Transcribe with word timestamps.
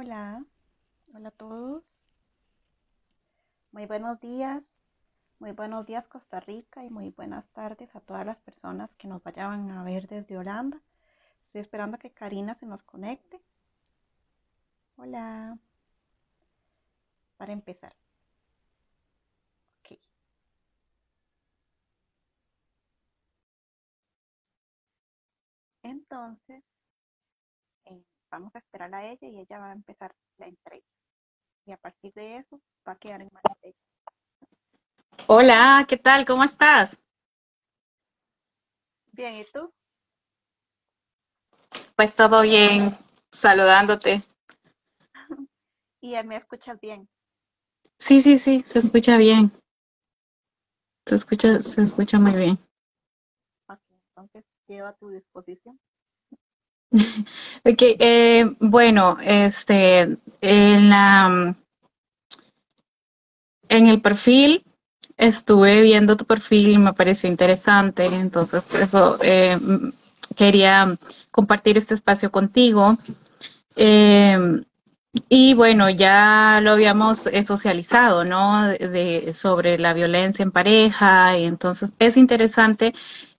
Hola, 0.00 0.44
hola 1.12 1.30
a 1.30 1.32
todos. 1.32 1.82
Muy 3.72 3.86
buenos 3.86 4.20
días, 4.20 4.62
muy 5.40 5.50
buenos 5.50 5.86
días 5.86 6.06
Costa 6.06 6.38
Rica 6.38 6.84
y 6.84 6.88
muy 6.88 7.10
buenas 7.10 7.44
tardes 7.52 7.92
a 7.96 8.00
todas 8.00 8.24
las 8.24 8.36
personas 8.38 8.90
que 8.96 9.08
nos 9.08 9.20
vayan 9.24 9.72
a 9.72 9.82
ver 9.82 10.06
desde 10.06 10.38
Holanda. 10.38 10.80
Estoy 11.46 11.62
esperando 11.62 11.98
que 11.98 12.12
Karina 12.12 12.54
se 12.60 12.66
nos 12.66 12.80
conecte. 12.84 13.40
Hola. 14.96 15.58
Para 17.36 17.52
empezar. 17.52 17.96
Ok. 19.80 19.98
Entonces, 25.82 26.62
vamos 28.30 28.54
a 28.54 28.58
esperar 28.58 28.94
a 28.94 29.06
ella 29.06 29.28
y 29.28 29.38
ella 29.38 29.58
va 29.58 29.70
a 29.70 29.72
empezar 29.72 30.14
la 30.38 30.46
entrega. 30.46 30.84
Y 31.66 31.72
a 31.72 31.76
partir 31.76 32.12
de 32.14 32.38
eso 32.38 32.60
va 32.86 32.92
a 32.92 32.96
quedar 32.96 33.20
en 33.20 33.28
manos 33.32 33.58
de 33.62 33.68
ella. 33.68 33.78
Hola, 35.26 35.84
¿qué 35.88 35.96
tal? 35.96 36.24
¿Cómo 36.24 36.44
estás? 36.44 36.96
Bien, 39.12 39.34
¿y 39.36 39.44
tú? 39.52 39.72
Pues 41.96 42.14
todo 42.14 42.42
bien, 42.42 42.96
saludándote. 43.32 44.22
¿Y 46.00 46.14
me 46.22 46.36
escuchas 46.36 46.80
bien? 46.80 47.08
Sí, 47.98 48.22
sí, 48.22 48.38
sí, 48.38 48.62
se 48.64 48.78
escucha 48.78 49.16
bien. 49.16 49.50
Se 51.06 51.16
escucha, 51.16 51.60
se 51.60 51.82
escucha 51.82 52.18
muy 52.18 52.32
bien. 52.32 52.58
Ok, 53.68 53.80
entonces 53.90 54.44
quedo 54.66 54.86
a 54.86 54.94
tu 54.94 55.08
disposición. 55.08 55.80
Ok, 57.64 57.82
eh, 57.82 58.46
bueno, 58.60 59.18
este, 59.22 60.16
en 60.40 60.88
la, 60.90 61.56
en 63.68 63.86
el 63.86 64.00
perfil 64.00 64.64
estuve 65.16 65.82
viendo 65.82 66.16
tu 66.16 66.24
perfil 66.24 66.68
y 66.68 66.78
me 66.78 66.92
pareció 66.92 67.28
interesante, 67.28 68.06
entonces 68.06 68.62
eso 68.74 69.18
eh, 69.22 69.58
quería 70.36 70.96
compartir 71.30 71.76
este 71.78 71.94
espacio 71.94 72.30
contigo. 72.30 72.96
Eh, 73.76 74.62
y 75.28 75.54
bueno, 75.54 75.90
ya 75.90 76.60
lo 76.62 76.72
habíamos 76.72 77.26
eh, 77.26 77.42
socializado, 77.42 78.24
¿no? 78.24 78.68
De- 78.68 79.32
sobre 79.34 79.78
la 79.78 79.94
violencia 79.94 80.42
en 80.42 80.52
pareja 80.52 81.38
y 81.38 81.44
entonces 81.44 81.92
es 81.98 82.16
interesante 82.16 82.94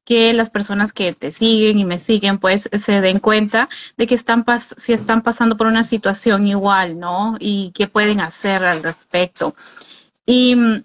que 0.10 0.34
las 0.34 0.50
personas 0.50 0.92
que 0.92 1.14
te 1.14 1.32
siguen 1.32 1.78
y 1.78 1.86
me 1.86 2.00
siguen 2.00 2.40
pues 2.40 2.68
se 2.74 3.00
den 3.00 3.20
cuenta 3.20 3.70
de 3.96 4.08
que 4.08 4.16
están 4.16 4.44
pas 4.44 4.74
si 4.76 4.92
están 4.92 5.22
pasando 5.22 5.56
por 5.56 5.68
una 5.68 5.84
situación 5.84 6.48
igual, 6.48 6.98
¿no? 6.98 7.36
Y 7.40 7.72
qué 7.76 7.86
pueden 7.86 8.20
hacer 8.20 8.64
al 8.64 8.82
respecto. 8.82 9.54
Y 10.26 10.56
mm, 10.56 10.84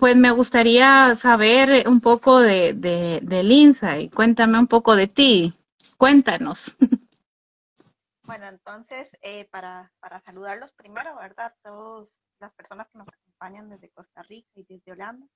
pues 0.00 0.16
me 0.16 0.30
gustaría 0.30 1.14
saber 1.16 1.86
un 1.86 2.00
poco 2.00 2.40
de, 2.40 2.72
de, 2.72 3.20
de 3.22 3.42
Lindsay. 3.42 4.08
Cuéntame 4.08 4.58
un 4.58 4.68
poco 4.68 4.96
de 4.96 5.06
ti. 5.06 5.54
Cuéntanos. 5.98 6.74
Bueno, 8.24 8.46
entonces, 8.46 9.08
eh, 9.20 9.46
para, 9.50 9.92
para 10.00 10.22
saludarlos 10.22 10.72
primero, 10.72 11.16
¿verdad? 11.16 11.52
Todas 11.62 12.08
las 12.40 12.52
personas 12.54 12.88
que 12.90 12.98
nos 12.98 13.08
acompañan 13.08 13.68
desde 13.68 13.90
Costa 13.90 14.22
Rica 14.22 14.48
y 14.54 14.62
desde 14.62 14.92
Holanda. 14.92 15.26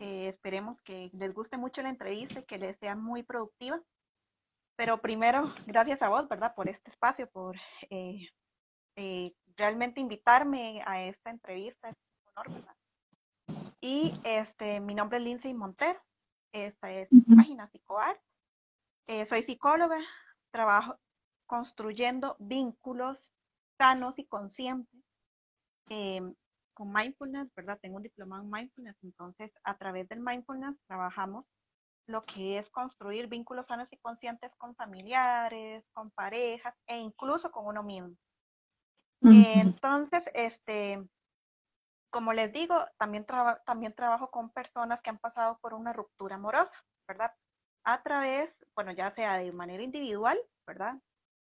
Eh, 0.00 0.28
esperemos 0.28 0.80
que 0.82 1.10
les 1.12 1.34
guste 1.34 1.56
mucho 1.56 1.82
la 1.82 1.88
entrevista 1.88 2.40
y 2.40 2.44
que 2.44 2.58
les 2.58 2.78
sea 2.78 2.94
muy 2.94 3.22
productiva. 3.22 3.80
Pero 4.76 5.00
primero, 5.00 5.52
gracias 5.66 6.00
a 6.02 6.08
vos, 6.08 6.28
¿verdad? 6.28 6.54
Por 6.54 6.68
este 6.68 6.90
espacio, 6.90 7.28
por 7.30 7.56
eh, 7.90 8.28
eh, 8.96 9.32
realmente 9.56 10.00
invitarme 10.00 10.82
a 10.86 11.02
esta 11.02 11.30
entrevista. 11.30 11.88
Es 11.88 11.96
un 11.96 12.32
honor, 12.36 12.52
¿verdad? 12.52 12.76
Y 13.80 14.20
este, 14.24 14.80
mi 14.80 14.94
nombre 14.94 15.18
es 15.18 15.24
Lindsay 15.24 15.54
Montero. 15.54 16.00
Esta 16.52 16.92
es 16.92 17.12
mi 17.12 17.20
página 17.22 17.68
Psicoart. 17.68 18.20
Eh, 19.06 19.26
soy 19.26 19.42
psicóloga, 19.42 19.98
trabajo 20.50 20.98
construyendo 21.46 22.36
vínculos 22.38 23.32
sanos 23.78 24.18
y 24.18 24.26
conscientes 24.26 25.00
eh, 25.88 26.20
con 26.78 26.92
mindfulness, 26.92 27.52
¿verdad? 27.56 27.78
Tengo 27.82 27.96
un 27.96 28.04
diploma 28.04 28.38
en 28.40 28.50
mindfulness, 28.50 28.96
entonces 29.02 29.52
a 29.64 29.76
través 29.76 30.08
del 30.08 30.20
mindfulness 30.20 30.76
trabajamos 30.86 31.50
lo 32.08 32.22
que 32.22 32.58
es 32.58 32.70
construir 32.70 33.28
vínculos 33.28 33.66
sanos 33.66 33.88
y 33.92 33.98
conscientes 33.98 34.52
con 34.56 34.76
familiares, 34.76 35.84
con 35.92 36.10
parejas 36.12 36.74
e 36.86 36.98
incluso 36.98 37.50
con 37.50 37.66
uno 37.66 37.82
mismo. 37.82 38.14
Entonces, 39.60 40.24
este, 40.34 41.04
como 42.10 42.32
les 42.32 42.52
digo, 42.52 42.74
también, 42.98 43.24
traba- 43.26 43.62
también 43.66 43.94
trabajo 43.94 44.30
con 44.30 44.50
personas 44.50 45.00
que 45.02 45.10
han 45.10 45.18
pasado 45.18 45.58
por 45.60 45.74
una 45.74 45.92
ruptura 45.92 46.36
amorosa, 46.36 46.74
¿verdad? 47.06 47.32
A 47.84 48.02
través, 48.02 48.50
bueno, 48.74 48.92
ya 48.92 49.10
sea 49.10 49.38
de 49.38 49.52
manera 49.52 49.82
individual, 49.82 50.38
¿verdad? 50.66 50.94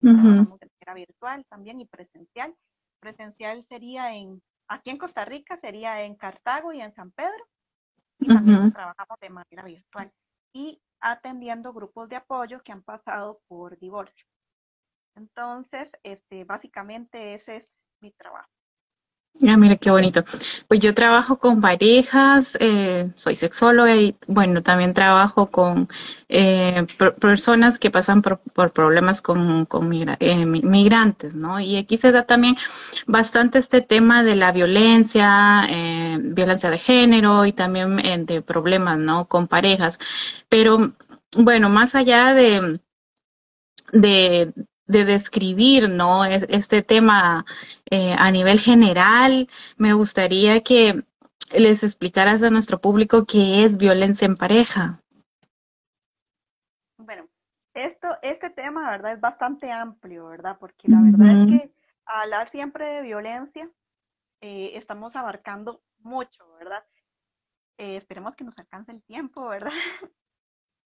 Ujú. 0.03 0.23
Trabajamos 0.23 0.61
de 0.61 0.71
manera 0.81 0.95
virtual 0.95 1.45
también 1.49 1.81
y 1.81 1.87
presencial. 1.87 2.57
Presencial 3.01 3.65
sería 3.69 4.15
en, 4.15 4.43
aquí 4.69 4.91
en 4.91 4.99
Costa 4.99 5.25
Rica 5.25 5.57
sería 5.57 6.03
en 6.03 6.15
Cartago 6.17 6.73
y 6.73 6.81
en 6.81 6.93
San 6.93 7.11
Pedro, 7.13 7.47
y 8.19 8.29
también 8.29 8.73
trabajamos 8.73 9.21
de 9.21 9.31
manera 9.31 9.63
virtual 9.65 10.13
y 10.53 10.81
atendiendo 11.01 11.73
grupos 11.73 12.09
de 12.09 12.17
apoyo 12.17 12.63
que 12.63 12.73
han 12.73 12.83
pasado 12.83 13.41
por 13.47 13.79
divorcio. 13.79 14.27
Entonces, 15.15 15.91
este, 16.03 16.45
básicamente 16.45 17.35
ese 17.35 17.57
es 17.57 17.69
mi 18.01 18.13
trabajo. 18.13 18.51
Ah, 19.47 19.57
mira 19.59 19.77
qué 19.77 19.91
bonito. 19.91 20.25
Pues 20.67 20.81
yo 20.81 20.95
trabajo 20.95 21.39
con 21.39 21.61
parejas, 21.61 22.57
eh, 22.59 23.13
soy 23.17 23.37
sexóloga 23.37 23.95
y 23.95 24.17
bueno, 24.29 24.63
también 24.63 24.95
trabajo 24.95 25.51
con 25.51 25.89
eh, 26.29 26.87
per- 26.99 27.17
personas 27.17 27.79
que 27.79 27.91
pasan 27.91 28.23
por, 28.23 28.41
problemas 28.73 29.21
con, 29.21 29.67
con 29.67 29.91
eh, 29.93 30.47
mi- 30.47 30.63
migrantes, 30.63 31.35
¿no? 31.35 31.61
Y 31.61 31.77
aquí 31.77 31.99
se 31.99 32.13
da 32.13 32.25
también 32.25 32.57
bastante 33.07 33.59
este 33.59 33.83
tema 33.83 34.23
de 34.25 34.37
la 34.37 34.53
violencia, 34.53 35.67
eh, 35.69 36.19
violencia 36.23 36.71
de 36.71 36.79
género 36.79 37.45
y 37.45 37.53
también 37.53 38.25
de 38.25 38.41
problemas, 38.41 38.97
¿no? 38.99 39.27
Con 39.29 39.49
parejas. 39.49 39.99
Pero 40.49 40.95
bueno, 41.37 41.69
más 41.69 41.95
allá 41.95 42.33
de, 42.33 42.81
de, 43.93 44.53
de 44.87 45.05
describir, 45.05 45.89
¿no? 45.89 46.25
Es- 46.25 46.47
Este 46.49 46.83
tema 46.83 47.45
eh, 47.91 48.15
a 48.19 48.31
nivel 48.31 48.59
general, 48.61 49.49
me 49.77 49.93
gustaría 49.95 50.63
que 50.63 51.05
les 51.53 51.83
explicaras 51.85 52.43
a 52.43 52.51
nuestro 52.51 52.81
público 52.81 53.25
qué 53.27 53.65
es 53.65 53.77
violencia 53.77 54.27
en 54.27 54.37
pareja. 54.37 55.01
Bueno, 56.99 57.29
esto, 57.75 58.09
este 58.23 58.51
tema, 58.51 58.91
¿verdad? 58.91 59.13
Es 59.13 59.21
bastante 59.21 59.71
amplio, 59.71 60.27
¿verdad? 60.29 60.57
Porque 60.59 60.89
la 60.89 61.01
verdad 61.03 61.29
es 61.43 61.49
que 61.49 61.73
hablar 62.07 62.51
siempre 62.51 62.85
de 62.87 63.03
violencia, 63.03 63.71
eh, 64.41 64.73
estamos 64.75 65.15
abarcando 65.17 65.83
mucho, 66.01 66.51
¿verdad? 66.59 66.85
Eh, 67.79 67.97
esperemos 67.97 68.35
que 68.37 68.45
nos 68.45 68.59
alcance 68.59 68.93
el 68.93 69.03
tiempo, 69.03 69.47
¿verdad? 69.49 69.73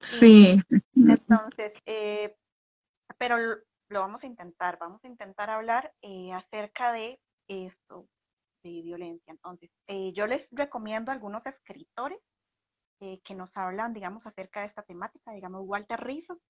Sí. 0.00 0.60
entonces, 0.94 1.72
eh, 1.86 2.34
pero 3.18 3.36
lo, 3.90 4.00
vamos 4.00 4.22
a 4.22 4.26
intentar, 4.26 4.78
vamos 4.78 5.04
a 5.04 5.08
intentar 5.08 5.50
hablar 5.50 5.92
eh, 6.02 6.32
acerca 6.32 6.92
de 6.92 7.20
esto, 7.48 8.08
de 8.64 8.82
violencia. 8.82 9.32
Entonces, 9.32 9.70
eh, 9.88 10.12
yo 10.14 10.26
les 10.26 10.48
recomiendo 10.52 11.12
algunos 11.12 11.44
escritores 11.46 12.20
eh, 13.00 13.20
que 13.24 13.34
nos 13.34 13.56
hablan, 13.56 13.92
digamos, 13.92 14.26
acerca 14.26 14.60
de 14.60 14.66
esta 14.68 14.82
temática, 14.82 15.32
digamos, 15.32 15.62
Walter 15.66 16.00
Rizzo, 16.00 16.40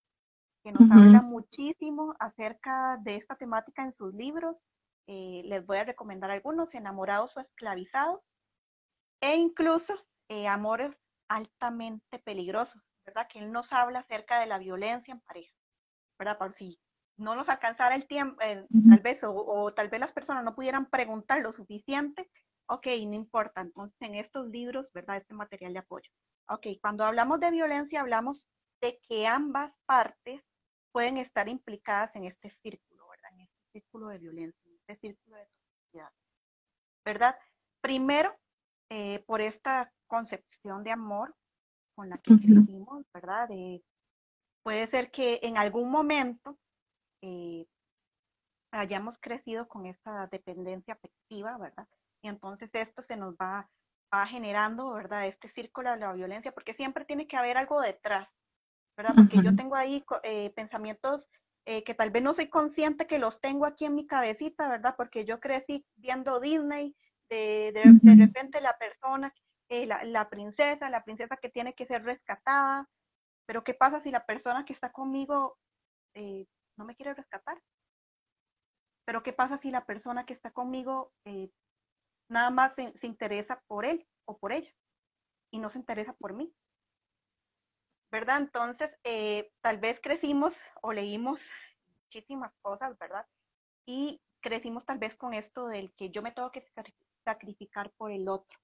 que 0.65 0.73
nos 0.73 0.91
habla 0.91 1.23
Ujú, 1.23 1.23
muchísimo 1.23 2.15
acerca 2.21 2.99
de 3.03 3.17
esta 3.17 3.37
temática 3.37 3.83
en 3.83 3.95
sus 3.95 4.15
libros. 4.15 4.63
Eh, 5.09 5.43
les 5.47 5.65
voy 5.67 5.79
a 5.79 5.85
recomendar 5.85 6.31
algunos, 6.31 6.75
Enamorados 6.75 7.37
o 7.37 7.41
Esclavizados, 7.41 8.21
e 9.21 9.37
incluso 9.37 9.95
Amores 10.49 11.01
altamente 11.29 12.21
peligrosos, 12.21 12.81
¿verdad? 13.05 13.27
Que 13.29 13.41
él 13.41 13.51
nos 13.51 13.73
habla 13.73 14.01
acerca 14.01 14.39
de 14.39 14.47
la 14.47 14.59
violencia 14.59 15.13
en 15.13 15.21
pareja, 15.21 15.53
¿verdad? 16.19 16.39
Por 16.39 16.55
si 16.55 16.81
no 17.21 17.37
nos 17.37 17.49
alcanzara 17.49 17.95
el 17.95 18.07
tiempo, 18.07 18.41
eh, 18.43 18.67
tal 18.89 19.01
vez, 19.01 19.23
o, 19.25 19.33
o, 19.33 19.73
tal 19.75 19.89
vez 19.89 20.01
las 20.01 20.13
personas 20.13 20.43
no 20.45 20.55
pudieran 20.55 20.87
preguntar 20.87 21.41
lo 21.41 21.53
suficiente, 21.53 22.31
ok, 22.67 22.87
no 23.07 23.15
importa, 23.15 23.61
entonces 23.61 24.01
en 24.01 24.15
estos 24.15 24.49
libros, 24.49 24.91
¿verdad? 24.93 25.19
Este 25.19 25.35
material 25.35 25.73
de 25.73 25.81
apoyo. 25.81 26.11
Ok, 26.49 26.67
cuando 26.81 27.05
hablamos 27.05 27.41
de 27.41 27.51
violencia, 27.51 28.01
hablamos 28.01 28.49
de 28.81 28.99
que 29.09 29.27
ambas 29.27 29.73
partes 29.87 30.43
pueden 30.93 31.19
estar 31.19 31.49
implicadas 31.49 32.15
en 32.17 32.25
este 32.25 32.51
círculo, 32.63 33.09
¿verdad? 33.09 33.33
En 33.33 33.41
este 33.41 33.61
círculo 33.73 34.09
de 34.09 34.19
violencia, 34.19 34.63
en 34.67 34.77
este 34.77 34.97
círculo 34.97 35.37
de 35.37 35.47
toxicidad, 35.47 36.11
¿verdad? 37.05 37.37
Primero, 37.81 38.35
eh, 38.91 39.23
por 39.27 39.41
esta 39.41 39.93
concepción 40.07 40.83
de 40.83 40.91
amor 40.91 41.35
con 41.95 42.09
la 42.09 42.19
que 42.19 42.33
ujú, 42.33 42.41
crecimos, 42.41 43.05
¿verdad? 43.13 43.49
De, 43.49 43.85
puede 44.63 44.87
ser 44.89 45.11
que 45.11 45.41
en 45.43 45.57
algún 45.57 45.91
momento 45.91 46.59
eh, 47.23 47.67
hayamos 48.73 49.19
crecido 49.19 49.69
con 49.69 49.87
esta 49.87 50.27
dependencia 50.29 50.95
afectiva, 50.95 51.59
¿verdad? 51.59 51.87
Y 52.23 52.29
entonces 52.29 52.71
esto 52.73 53.03
se 53.03 53.17
nos 53.17 53.35
va, 53.35 53.69
va 54.15 54.27
generando, 54.27 54.93
¿verdad? 54.93 55.27
Este 55.27 55.49
círculo 55.49 55.91
de 55.91 55.99
la 55.99 56.13
violencia, 56.13 56.53
porque 56.53 56.75
siempre 56.75 57.05
tiene 57.05 57.27
que 57.27 57.37
haber 57.37 57.57
algo 57.57 57.81
detrás, 57.81 58.29
¿verdad? 58.97 59.15
Porque 59.17 59.43
yo 59.43 59.57
tengo 59.57 59.75
ahí 59.75 60.05
eh, 60.23 60.51
pensamientos 60.51 61.27
eh, 61.67 61.85
que 61.85 61.95
tal 61.95 62.11
vez 62.11 62.23
no 62.23 62.35
soy 62.35 62.49
consciente 62.49 63.07
que 63.07 63.19
los 63.19 63.41
tengo 63.41 63.67
aquí 63.67 63.85
en 63.85 63.95
mi 63.95 64.07
cabecita, 64.07 64.69
¿verdad? 64.69 64.95
Porque 64.97 65.25
yo 65.25 65.41
crecí 65.41 65.85
viendo 65.97 66.41
Disney, 66.41 66.95
de, 67.29 67.73
de, 67.73 68.15
repente 68.17 68.61
la 68.61 68.77
persona, 68.77 69.33
eh, 69.69 69.87
la, 69.87 70.03
la, 70.05 70.29
princesa, 70.29 70.91
la 70.91 71.05
princesa 71.05 71.37
que 71.37 71.49
tiene 71.49 71.75
que 71.75 71.87
ser 71.87 72.03
rescatada, 72.03 72.89
pero 73.47 73.63
¿qué 73.63 73.75
pasa 73.75 74.01
si 74.01 74.11
la 74.11 74.27
persona 74.27 74.65
que 74.65 74.73
está 74.73 74.91
conmigo 74.91 75.57
eh, 76.15 76.47
no 76.81 76.85
me 76.85 76.97
quiere 76.97 77.15
rescatar? 77.15 77.61
Pero 79.05 79.23
¿qué 79.23 79.33
pasa 79.33 79.59
si 79.59 79.71
la 79.71 79.85
persona 79.85 80.27
que 80.27 80.35
está 80.35 80.51
conmigo 80.51 81.13
nada 82.29 82.51
más 82.51 82.75
se, 82.75 82.93
se 82.99 83.07
interesa 83.07 83.63
por 83.69 83.85
él 83.85 84.07
o 84.25 84.37
por 84.39 84.53
ella 84.53 84.73
y 85.53 85.59
no 85.59 85.71
se 85.71 85.79
interesa 85.79 86.13
por 86.15 86.33
mí? 86.33 86.53
¿verdad? 88.11 88.41
Entonces, 88.41 88.91
eh, 89.05 89.51
tal 89.61 89.79
vez 89.79 90.01
crecimos 90.03 90.57
o 90.83 90.93
leímos 90.93 91.41
muchísimas 92.05 92.53
cosas, 92.61 92.99
¿verdad? 92.99 93.27
Y 93.87 94.21
crecimos 94.41 94.85
tal 94.85 94.99
vez 94.99 95.17
con 95.17 95.35
esto 95.35 95.69
del 95.69 95.93
que 95.95 96.11
yo 96.11 96.23
me 96.23 96.33
tengo 96.33 96.51
que 96.51 96.65
sacrificar 97.25 97.91
por 97.97 98.11
el 98.11 98.29
otro, 98.29 98.59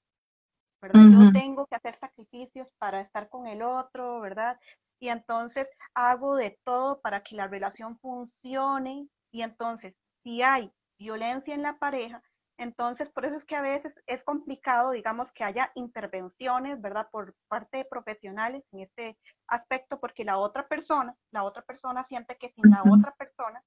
¿verdad? 0.81 1.01
Yo 1.11 1.33
tengo 1.33 1.67
que 1.67 1.77
hacer 1.77 1.99
sacrificios 1.99 2.69
para 2.79 3.01
estar 3.01 3.29
con 3.29 3.47
el 3.47 3.63
otro, 3.63 4.21
¿verdad? 4.21 4.59
Y 5.01 5.09
entonces 5.09 5.69
hago 5.95 6.37
de 6.37 6.59
todo 6.65 7.01
para 7.01 7.23
que 7.23 7.37
la 7.37 7.49
relación 7.49 7.99
funcione. 7.99 9.09
Y 9.31 9.43
entonces, 9.43 9.95
si 10.23 10.43
hay 10.43 10.73
violencia 10.99 11.55
en 11.55 11.63
la 11.63 11.79
pareja, 11.79 12.23
entonces, 12.59 13.11
por 13.11 13.27
eso 13.27 13.37
es 13.37 13.45
que 13.45 13.55
a 13.55 13.61
veces 13.61 13.93
es 14.07 14.25
complicado, 14.25 14.93
digamos, 14.93 15.31
que 15.33 15.45
haya 15.45 15.71
intervenciones, 15.75 16.81
¿verdad? 16.81 17.07
Por 17.11 17.35
parte 17.49 17.79
de 17.79 17.85
profesionales 17.85 18.65
en 18.73 18.81
este 18.81 19.19
aspecto, 19.47 20.01
porque 20.01 20.25
la 20.25 20.39
otra 20.39 20.67
persona, 20.67 21.15
la 21.33 21.45
otra 21.45 21.63
persona 21.63 22.07
siente 22.09 22.37
que 22.39 22.51
sin 22.51 22.71
la 22.71 22.83
otra 22.83 23.15
persona 23.19 23.63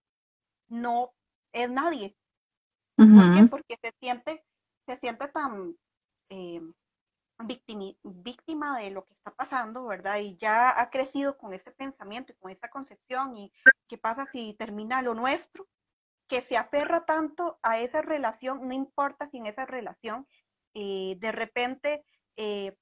no 0.70 1.12
es 1.54 1.70
nadie. 1.70 2.16
¿Por 2.96 3.36
qué? 3.36 3.44
Porque 3.50 3.78
se 3.80 3.94
siente, 4.00 4.44
se 4.88 4.98
siente 4.98 5.28
tan 5.28 5.76
eh, 6.30 6.62
de 8.78 8.92
lo 8.92 9.06
que 9.06 9.14
está 9.14 9.32
pasando, 9.36 9.86
¿verdad? 9.86 10.18
Y 10.20 10.38
ya 10.38 10.80
ha 10.80 10.90
crecido 10.90 11.38
con 11.38 11.54
ese 11.54 11.72
pensamiento 11.72 12.32
y 12.32 12.36
con 12.36 12.52
esa 12.52 12.70
concepción. 12.70 13.36
¿Y 13.38 13.52
qué 13.88 13.98
pasa 13.98 14.26
si 14.32 14.54
termina 14.54 15.02
lo 15.02 15.14
nuestro? 15.14 15.68
que 16.30 16.44
se 16.44 16.56
aferra 16.56 17.06
tanto 17.06 17.60
a 17.64 17.80
esa 17.80 18.02
relación, 18.04 18.68
no 18.68 18.74
importa 18.74 19.28
si 19.30 19.38
en 19.38 19.48
esa 19.48 19.66
relación 19.66 20.28
eh, 20.76 21.18
de 21.20 21.32
repente 21.32 22.06
eh, 22.38 22.78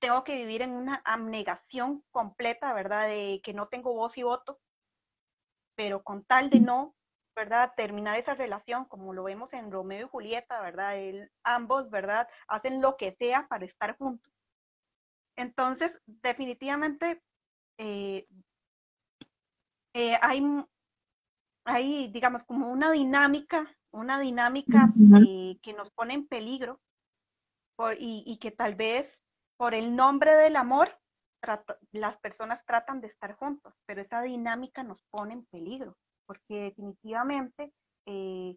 tengo 0.00 0.22
que 0.22 0.36
vivir 0.36 0.62
en 0.62 0.70
una 0.70 1.02
abnegación 1.04 2.04
completa, 2.12 2.72
¿verdad? 2.72 3.08
De 3.08 3.40
que 3.42 3.52
no 3.52 3.66
tengo 3.66 3.92
voz 3.92 4.16
y 4.16 4.22
voto, 4.22 4.60
pero 5.74 6.04
con 6.04 6.24
tal 6.24 6.48
de 6.48 6.60
no, 6.60 6.94
¿verdad? 7.34 7.72
Terminar 7.76 8.16
esa 8.16 8.34
relación, 8.34 8.84
como 8.84 9.12
lo 9.12 9.24
vemos 9.24 9.52
en 9.52 9.72
Romeo 9.72 10.06
y 10.06 10.08
Julieta, 10.08 10.60
¿verdad? 10.60 10.94
ambos, 11.42 11.90
¿verdad? 11.90 12.28
Hacen 12.46 12.80
lo 12.80 12.96
que 12.96 13.16
sea 13.18 13.48
para 13.48 13.64
estar 13.64 13.96
juntos. 13.96 14.32
Entonces, 15.38 15.98
definitivamente, 16.06 17.22
eh, 17.78 18.26
hay 20.20 20.40
hay, 21.68 22.08
digamos, 22.08 22.44
como 22.44 22.70
una 22.70 22.90
dinámica, 22.90 23.76
una 23.92 24.18
dinámica 24.18 24.92
eh, 25.26 25.58
que 25.62 25.74
nos 25.74 25.90
pone 25.90 26.14
en 26.14 26.26
peligro 26.26 26.80
y, 27.98 28.38
que 28.40 28.50
tal 28.50 28.74
vez 28.74 29.20
por 29.56 29.74
el 29.74 29.94
nombre 29.94 30.32
del 30.32 30.56
amor 30.56 30.98
las 31.92 32.18
personas 32.18 32.64
tratan 32.64 33.00
de 33.00 33.08
estar 33.08 33.34
juntos, 33.34 33.74
pero 33.86 34.00
esa 34.00 34.22
dinámica 34.22 34.82
nos 34.82 35.04
pone 35.10 35.34
en 35.34 35.44
peligro, 35.46 35.96
porque 36.26 36.62
definitivamente 36.62 37.72
eh, 38.06 38.56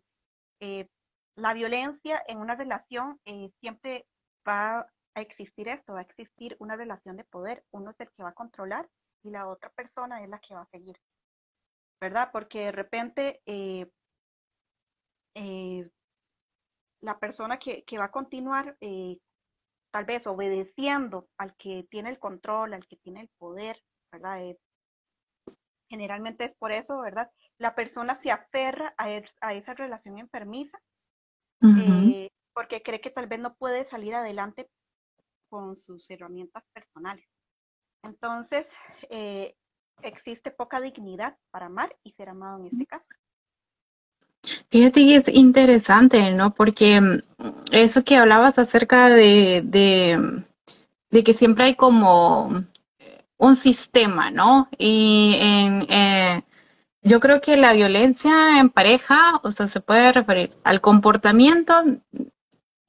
eh, 0.62 0.88
la 1.36 1.54
violencia 1.54 2.24
en 2.27 2.39
una 2.39 2.56
relación 2.56 3.19
siempre 3.60 4.07
va 4.48 4.88
a 5.16 5.22
existir 5.22 5.68
esto, 5.68 5.94
va 5.94 6.00
a 6.00 6.04
existir 6.04 6.56
una 6.60 6.75
relación 6.75 7.18
de 7.18 7.24
poder, 7.25 7.63
uno 7.72 7.92
es 7.92 8.00
el 8.00 8.10
que 8.12 8.24
va 8.24 8.30
a 8.30 8.34
controlar 8.34 8.90
y 9.24 9.30
la 9.30 9.48
otra 9.48 9.69
persona 9.69 10.24
es 10.24 10.30
la 10.30 10.40
que 10.40 10.56
va 10.56 10.62
a 10.62 10.69
seguir. 10.69 10.98
¿verdad? 12.02 12.30
Porque 12.34 12.66
de 12.66 12.72
repente 12.72 13.42
eh, 13.46 13.88
eh, 15.36 15.90
la 17.02 17.19
persona 17.19 17.60
que, 17.60 17.86
va 17.98 18.06
a 18.06 18.12
continuar 18.12 18.75
eh, 18.81 19.19
tal 19.92 20.06
vez 20.06 20.25
obedeciendo 20.25 21.30
al 21.38 21.56
que 21.56 21.88
tiene 21.90 22.10
el 22.10 22.19
control, 22.19 22.74
al 22.74 22.88
que 22.88 22.98
tiene 22.98 23.22
el 23.22 23.30
poder, 23.38 23.80
¿verdad? 24.12 24.56
generalmente 25.90 26.46
es 26.46 26.56
por 26.58 26.72
eso, 26.72 27.02
¿verdad? 27.02 27.30
La 27.58 27.75
persona 27.75 28.16
se 28.16 28.31
aferra 28.31 28.94
a, 28.98 29.08
a 29.42 29.54
esa 29.54 29.74
relación 29.74 30.18
enfermiza 30.18 30.80
porque 32.54 32.81
cree 32.81 33.02
que 33.02 33.12
tal 33.12 33.28
vez 33.28 33.40
no 33.40 33.56
puede 33.56 33.86
salir 33.86 34.16
adelante 34.16 34.69
con 35.51 35.75
sus 35.75 36.09
herramientas 36.09 36.63
personales. 36.74 37.27
Entonces, 38.03 38.65
existe 40.01 40.50
poca 40.50 40.80
dignidad 40.80 41.36
para 41.51 41.65
amar 41.68 41.95
y 42.03 42.12
ser 42.13 42.30
amado 42.30 42.62
en 42.62 42.68
este 42.68 42.86
caso. 42.88 43.06
Fíjate 44.69 45.01
que 45.01 45.15
es 45.18 45.27
interesante, 45.27 46.31
¿no? 46.31 46.53
Porque 46.53 47.00
mm, 47.00 47.19
eso 47.71 48.03
que 48.03 48.15
hablabas 48.15 48.57
acerca 48.57 49.09
de, 49.09 49.62
de, 49.63 51.24
que 51.24 51.33
siempre 51.33 51.65
hay 51.65 51.75
como 51.75 52.63
un 53.38 53.56
sistema, 53.56 54.31
¿no? 54.31 54.69
Y 54.77 55.36
en, 55.39 55.86
eh, 55.89 56.44
yo 57.03 57.19
creo 57.19 57.42
que 57.42 57.57
la 57.57 57.74
violencia 57.74 58.59
en 58.59 58.69
pareja, 58.69 59.39
o 59.44 59.51
sea, 59.51 59.68
se 59.68 59.81
puede 59.81 60.12
referir 60.12 60.56
al 60.63 60.81
comportamiento 60.81 61.74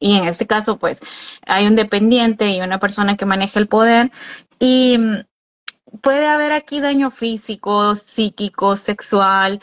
y 0.03 0.17
en 0.17 0.27
este 0.27 0.47
caso, 0.47 0.79
pues, 0.79 1.01
hay 1.47 1.67
un 1.67 1.77
dependiente 1.77 2.49
y 2.51 2.61
una 2.61 2.79
persona 2.79 3.17
que 3.17 3.25
maneja 3.27 3.61
el 3.61 3.69
poder 3.69 4.11
y 4.59 4.99
mm, 4.99 5.99
puede 6.01 6.27
haber 6.27 6.53
aquí 6.53 6.81
daño 6.81 7.11
físico, 7.11 7.95
psíquico, 7.97 8.77
sexual 8.77 9.61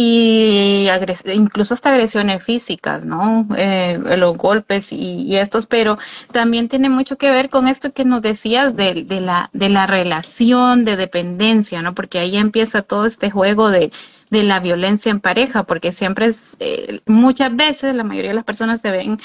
y 0.00 0.86
incluso 1.34 1.74
hasta 1.74 1.90
agresiones 1.90 2.44
físicas, 2.44 3.04
¿no? 3.04 3.48
Eh, 3.56 3.98
los 4.16 4.36
golpes 4.36 4.92
y, 4.92 5.34
estos, 5.36 5.66
pero 5.66 5.98
también 6.30 6.68
tiene 6.68 6.88
mucho 6.88 7.18
que 7.18 7.32
ver 7.32 7.50
con 7.50 7.66
esto 7.66 7.92
que 7.92 8.04
nos 8.04 8.22
decías 8.22 8.76
de, 8.76 8.94
la, 9.20 9.50
de 9.52 9.68
la 9.68 9.88
relación 9.88 10.84
de 10.84 10.96
dependencia, 10.96 11.82
¿no? 11.82 11.94
Porque 11.96 12.20
ahí 12.20 12.36
empieza 12.36 12.82
todo 12.82 13.06
este 13.06 13.30
juego 13.32 13.70
de, 13.70 13.90
de 14.30 14.42
la 14.44 14.60
violencia 14.60 15.10
en 15.10 15.18
pareja, 15.20 15.64
porque 15.64 15.92
siempre 15.92 16.26
es, 16.26 16.56
eh, 16.60 17.00
muchas 17.06 17.56
veces 17.56 17.92
la 17.94 18.04
mayoría 18.04 18.30
de 18.30 18.36
las 18.36 18.44
personas 18.44 18.80
se 18.80 18.92
ven 18.92 19.18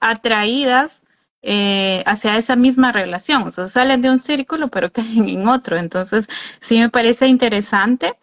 atraídas 0.00 1.02
eh, 1.42 2.02
hacia 2.06 2.36
esa 2.36 2.56
misma 2.56 2.92
relación. 2.92 3.42
O 3.44 3.50
sea, 3.50 3.68
salen 3.68 4.02
de 4.02 4.10
un 4.10 4.20
círculo, 4.20 4.68
pero 4.68 4.90
caen 4.92 5.28
en 5.28 5.48
otro. 5.48 5.76
Entonces, 5.76 6.28
sí 6.60 6.78
me 6.78 6.90
parece 6.90 7.26
interesante 7.26 8.14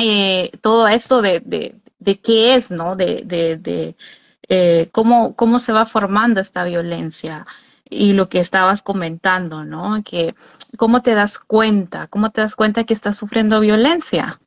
eh, 0.00 0.50
todo 0.60 0.88
esto 0.88 1.22
de, 1.22 1.40
de, 1.40 1.76
de, 1.98 2.20
qué 2.20 2.54
es, 2.54 2.70
¿no? 2.70 2.96
De, 2.96 3.22
de, 3.24 3.96
eh, 4.48 4.88
cómo, 4.92 5.34
cómo 5.36 5.58
se 5.58 5.72
va 5.72 5.86
formando 5.86 6.40
esta 6.40 6.64
violencia 6.64 7.46
y 7.88 8.12
lo 8.12 8.28
que 8.28 8.40
estabas 8.40 8.82
comentando, 8.82 9.64
¿no? 9.64 10.02
Que 10.04 10.34
cómo 10.76 11.02
te 11.02 11.14
das 11.14 11.38
cuenta, 11.38 12.08
cómo 12.08 12.30
te 12.30 12.40
das 12.40 12.56
cuenta 12.56 12.84
que 12.84 12.94
estás 12.94 13.16
sufriendo 13.16 13.60
violencia. 13.60 14.40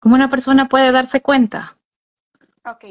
¿Cómo 0.00 0.14
una 0.14 0.28
persona 0.28 0.68
puede 0.68 0.92
darse 0.92 1.22
cuenta? 1.22 1.76
Ok, 2.66 2.84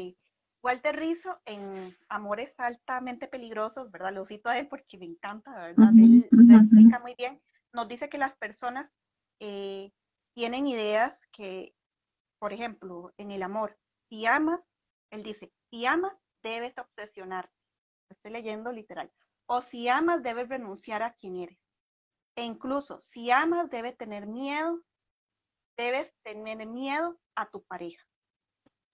Walter 0.64 0.96
Rizzo 0.96 1.38
en 1.44 1.94
Amores 2.08 2.54
altamente 2.58 3.28
peligrosos, 3.28 3.90
¿verdad? 3.90 4.14
Lo 4.14 4.24
cito 4.24 4.48
a 4.48 4.56
él 4.58 4.66
porque 4.66 4.96
me 4.96 5.04
encanta, 5.04 5.52
¿verdad? 5.52 5.90
Él 5.90 6.26
lo 6.30 6.56
explica 6.56 6.98
muy 7.00 7.14
bien. 7.16 7.38
Nos 7.74 7.86
dice 7.86 8.08
que 8.08 8.16
las 8.16 8.34
personas 8.36 8.90
eh, 9.40 9.92
tienen 10.34 10.66
ideas 10.66 11.14
que, 11.32 11.74
por 12.38 12.54
ejemplo, 12.54 13.12
en 13.18 13.30
el 13.30 13.42
amor, 13.42 13.78
si 14.08 14.24
amas, 14.24 14.60
él 15.10 15.22
dice, 15.22 15.52
si 15.68 15.84
amas, 15.84 16.16
debes 16.42 16.76
obsesionar. 16.78 17.50
Estoy 18.08 18.32
leyendo 18.32 18.72
literal. 18.72 19.12
O 19.46 19.60
si 19.60 19.88
amas, 19.88 20.22
debes 20.22 20.48
renunciar 20.48 21.02
a 21.02 21.12
quien 21.12 21.36
eres. 21.36 21.58
E 22.36 22.42
incluso, 22.42 23.02
si 23.12 23.30
amas, 23.30 23.68
debes 23.68 23.98
tener 23.98 24.26
miedo, 24.26 24.80
debes 25.76 26.10
tener 26.22 26.66
miedo 26.66 27.20
a 27.34 27.50
tu 27.50 27.62
pareja. 27.64 28.02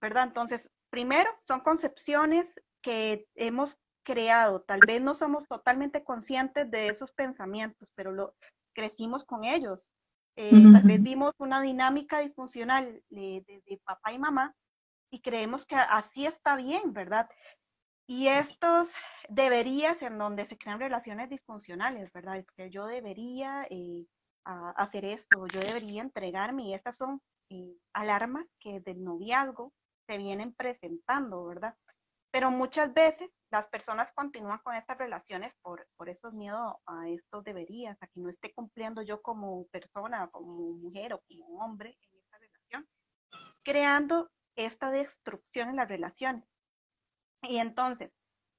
¿Verdad? 0.00 0.24
Entonces, 0.24 0.68
primero, 0.90 1.30
son 1.46 1.60
concepciones 1.60 2.46
que 2.82 3.26
hemos 3.34 3.76
creado. 4.02 4.62
Tal 4.62 4.80
vez 4.86 5.00
no 5.00 5.14
somos 5.14 5.46
totalmente 5.46 6.04
conscientes 6.04 6.70
de 6.70 6.88
esos 6.88 7.12
pensamientos, 7.12 7.88
pero 7.94 8.12
lo 8.12 8.34
crecimos 8.74 9.24
con 9.24 9.44
ellos. 9.44 9.90
Eh, 10.36 10.50
tal 10.72 10.82
vez 10.84 11.02
vimos 11.02 11.34
una 11.38 11.60
dinámica 11.60 12.20
disfuncional 12.20 13.02
de, 13.10 13.62
papá 13.84 14.12
y 14.12 14.18
mamá 14.18 14.54
y 15.10 15.20
creemos 15.20 15.66
que 15.66 15.74
así 15.74 16.26
está 16.26 16.56
bien, 16.56 16.92
¿verdad? 16.92 17.28
Y 18.06 18.28
estos 18.28 18.88
deberías 19.28 20.00
en 20.02 20.18
donde 20.18 20.46
se 20.46 20.56
crean 20.56 20.80
relaciones 20.80 21.28
disfuncionales, 21.28 22.10
¿verdad? 22.12 22.44
Que 22.56 22.70
yo 22.70 22.86
debería 22.86 23.66
eh, 23.70 24.06
hacer 24.44 25.04
esto, 25.04 25.46
yo 25.48 25.60
debería 25.60 26.02
entregarme 26.02 26.64
y 26.64 26.74
estas 26.74 26.96
son 26.96 27.20
eh, 27.50 27.76
alarmas 27.92 28.46
que 28.60 28.80
del 28.80 29.04
noviazgo 29.04 29.72
se 30.10 30.18
vienen 30.18 30.52
presentando, 30.52 31.46
¿verdad? 31.46 31.76
Pero 32.32 32.50
muchas 32.50 32.92
veces 32.92 33.30
las 33.52 33.68
personas 33.68 34.10
continúan 34.12 34.58
con 34.64 34.74
estas 34.74 34.98
relaciones 34.98 35.54
por, 35.62 35.86
por 35.96 36.08
esos 36.08 36.34
miedos 36.34 36.74
a 36.86 37.08
estos 37.08 37.44
deberías, 37.44 37.96
a 38.02 38.08
que 38.08 38.18
no 38.18 38.28
esté 38.28 38.52
cumpliendo 38.52 39.02
yo 39.02 39.22
como 39.22 39.66
persona, 39.66 40.28
como 40.32 40.72
mujer 40.72 41.14
o 41.14 41.22
como 41.28 41.64
hombre 41.64 41.96
en 42.00 42.18
esta 42.18 42.38
relación, 42.38 42.88
creando 43.62 44.28
esta 44.56 44.90
destrucción 44.90 45.68
en 45.68 45.76
las 45.76 45.88
relaciones. 45.88 46.44
Y 47.42 47.58
entonces, 47.58 48.10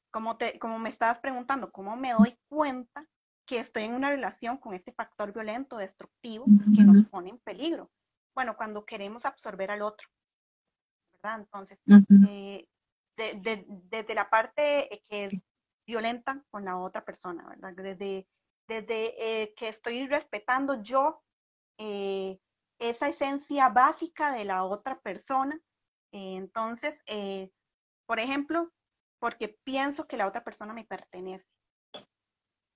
como, 0.10 0.38
te, 0.38 0.58
como 0.58 0.80
me 0.80 0.90
estabas 0.90 1.20
preguntando, 1.20 1.70
¿cómo 1.70 1.98
me 1.98 2.14
doy 2.14 2.40
cuenta 2.48 3.06
que 3.46 3.60
estoy 3.60 3.84
en 3.84 3.94
una 3.94 4.10
relación 4.10 4.58
con 4.58 4.74
este 4.74 4.94
factor 4.94 5.34
violento, 5.34 5.76
destructivo, 5.76 6.46
que 6.74 6.84
nos 6.84 7.06
pone 7.10 7.30
en 7.30 7.40
peligro? 7.40 7.92
Bueno, 8.34 8.56
cuando 8.56 8.86
queremos 8.86 9.26
absorber 9.26 9.72
al 9.72 9.82
otro, 9.82 10.08
¿verdad? 11.22 11.40
Entonces, 11.40 11.80
eh, 12.28 12.68
desde 13.18 14.16
la 14.16 14.30
parte 14.30 15.04
que 15.10 15.26
es 15.26 15.34
violenta 15.86 16.44
con 16.50 16.66
la 16.66 16.78
otra 16.78 17.04
persona, 17.04 17.48
¿verdad? 17.48 17.74
Desde, 17.76 18.28
desde 18.68 19.42
eh, 19.42 19.54
que 19.56 19.70
estoy 19.70 20.08
respetando 20.08 20.82
yo 20.82 21.22
eh, 21.78 22.40
esa 22.80 23.10
esencia 23.10 23.70
básica 23.70 24.32
de 24.34 24.46
la 24.46 24.64
otra 24.64 25.00
persona. 25.00 25.60
entonces, 26.12 27.00
por 28.06 28.20
ejemplo, 28.20 28.72
porque 29.20 29.60
pienso 29.64 30.08
que 30.08 30.18
la 30.18 30.28
otra 30.28 30.44
persona 30.44 30.74
me 30.74 30.84
pertenece. 30.84 31.46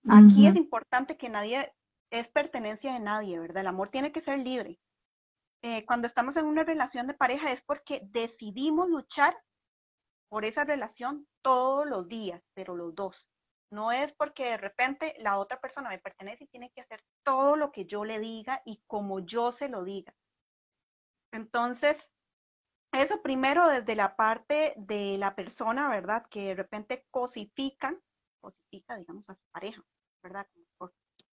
Aquí 0.08 0.46
es 0.46 0.56
importante 0.56 1.18
que 1.18 1.30
nadie 1.30 1.74
es 2.12 2.28
pertenencia 2.28 2.94
de 2.94 3.00
nadie, 3.00 3.40
¿verdad? 3.40 3.62
El 3.62 3.68
amor 3.68 3.90
tiene 3.90 4.12
que 4.12 4.22
ser 4.22 4.40
libre. 4.40 4.80
Eh, 5.62 5.86
cuando 5.86 6.08
estamos 6.08 6.38
en 6.38 6.46
una 6.46 6.64
relación 6.64 7.08
de 7.08 7.14
pareja 7.14 7.52
es 7.52 7.62
porque 7.64 8.02
decidimos 8.06 8.90
luchar 8.90 9.36
por 10.30 10.46
esa 10.46 10.64
relación 10.64 11.28
todos 11.42 11.86
los 11.86 12.08
días, 12.08 12.42
pero 12.54 12.76
los 12.76 12.94
dos. 12.94 13.30
No 13.72 13.92
es 13.92 14.14
porque 14.14 14.46
de 14.46 14.58
repente 14.58 15.16
la 15.20 15.38
otra 15.38 15.60
persona 15.60 15.90
me 15.90 16.00
pertenece 16.00 16.44
y 16.44 16.48
tiene 16.48 16.72
que 16.72 16.82
hacer 16.82 17.04
todo 17.24 17.56
lo 17.56 17.72
que 17.72 17.86
yo 17.86 18.06
le 18.06 18.20
diga 18.20 18.62
y 18.66 18.82
como 18.88 19.20
yo 19.20 19.52
se 19.52 19.70
lo 19.70 19.84
diga. 19.84 20.14
Entonces, 21.32 22.10
eso 22.94 23.22
primero 23.22 23.68
desde 23.68 23.96
la 23.96 24.16
parte 24.16 24.74
de 24.78 25.18
la 25.18 25.36
persona, 25.36 25.90
¿verdad? 25.90 26.26
Que 26.30 26.48
de 26.48 26.56
repente 26.56 27.06
cosifican, 27.12 28.00
cosifica, 28.40 28.96
digamos, 28.96 29.30
a 29.30 29.36
su 29.36 29.44
pareja, 29.52 29.84
¿verdad? 30.24 30.48
Como, 30.78 30.90
si 31.18 31.26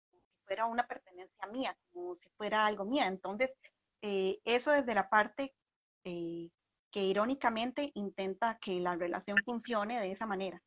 fuera 0.45 0.67
una 0.67 0.87
pertenencia 0.87 1.47
mía, 1.47 1.76
como 1.93 2.17
si 2.17 2.29
fuera 2.31 2.67
algo 2.67 2.85
mía. 2.85 3.07
Entonces, 3.07 3.50
eh, 4.02 4.40
eso 4.44 4.73
desde 4.73 4.94
la 4.94 5.09
parte 5.09 5.54
eh, 6.04 6.50
que 6.90 7.04
irónicamente 7.04 7.92
intenta 7.94 8.59
que 8.61 8.80
la 8.80 8.97
relación 8.97 9.38
funcione 9.44 10.00
de 10.00 10.12
esa 10.12 10.26
manera. 10.26 10.61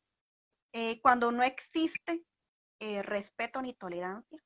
Eh, 0.72 1.00
cuando 1.00 1.30
no 1.30 1.42
existe 1.42 2.24
respeto 2.78 3.62
ni 3.62 3.72
tolerancia, 3.72 4.38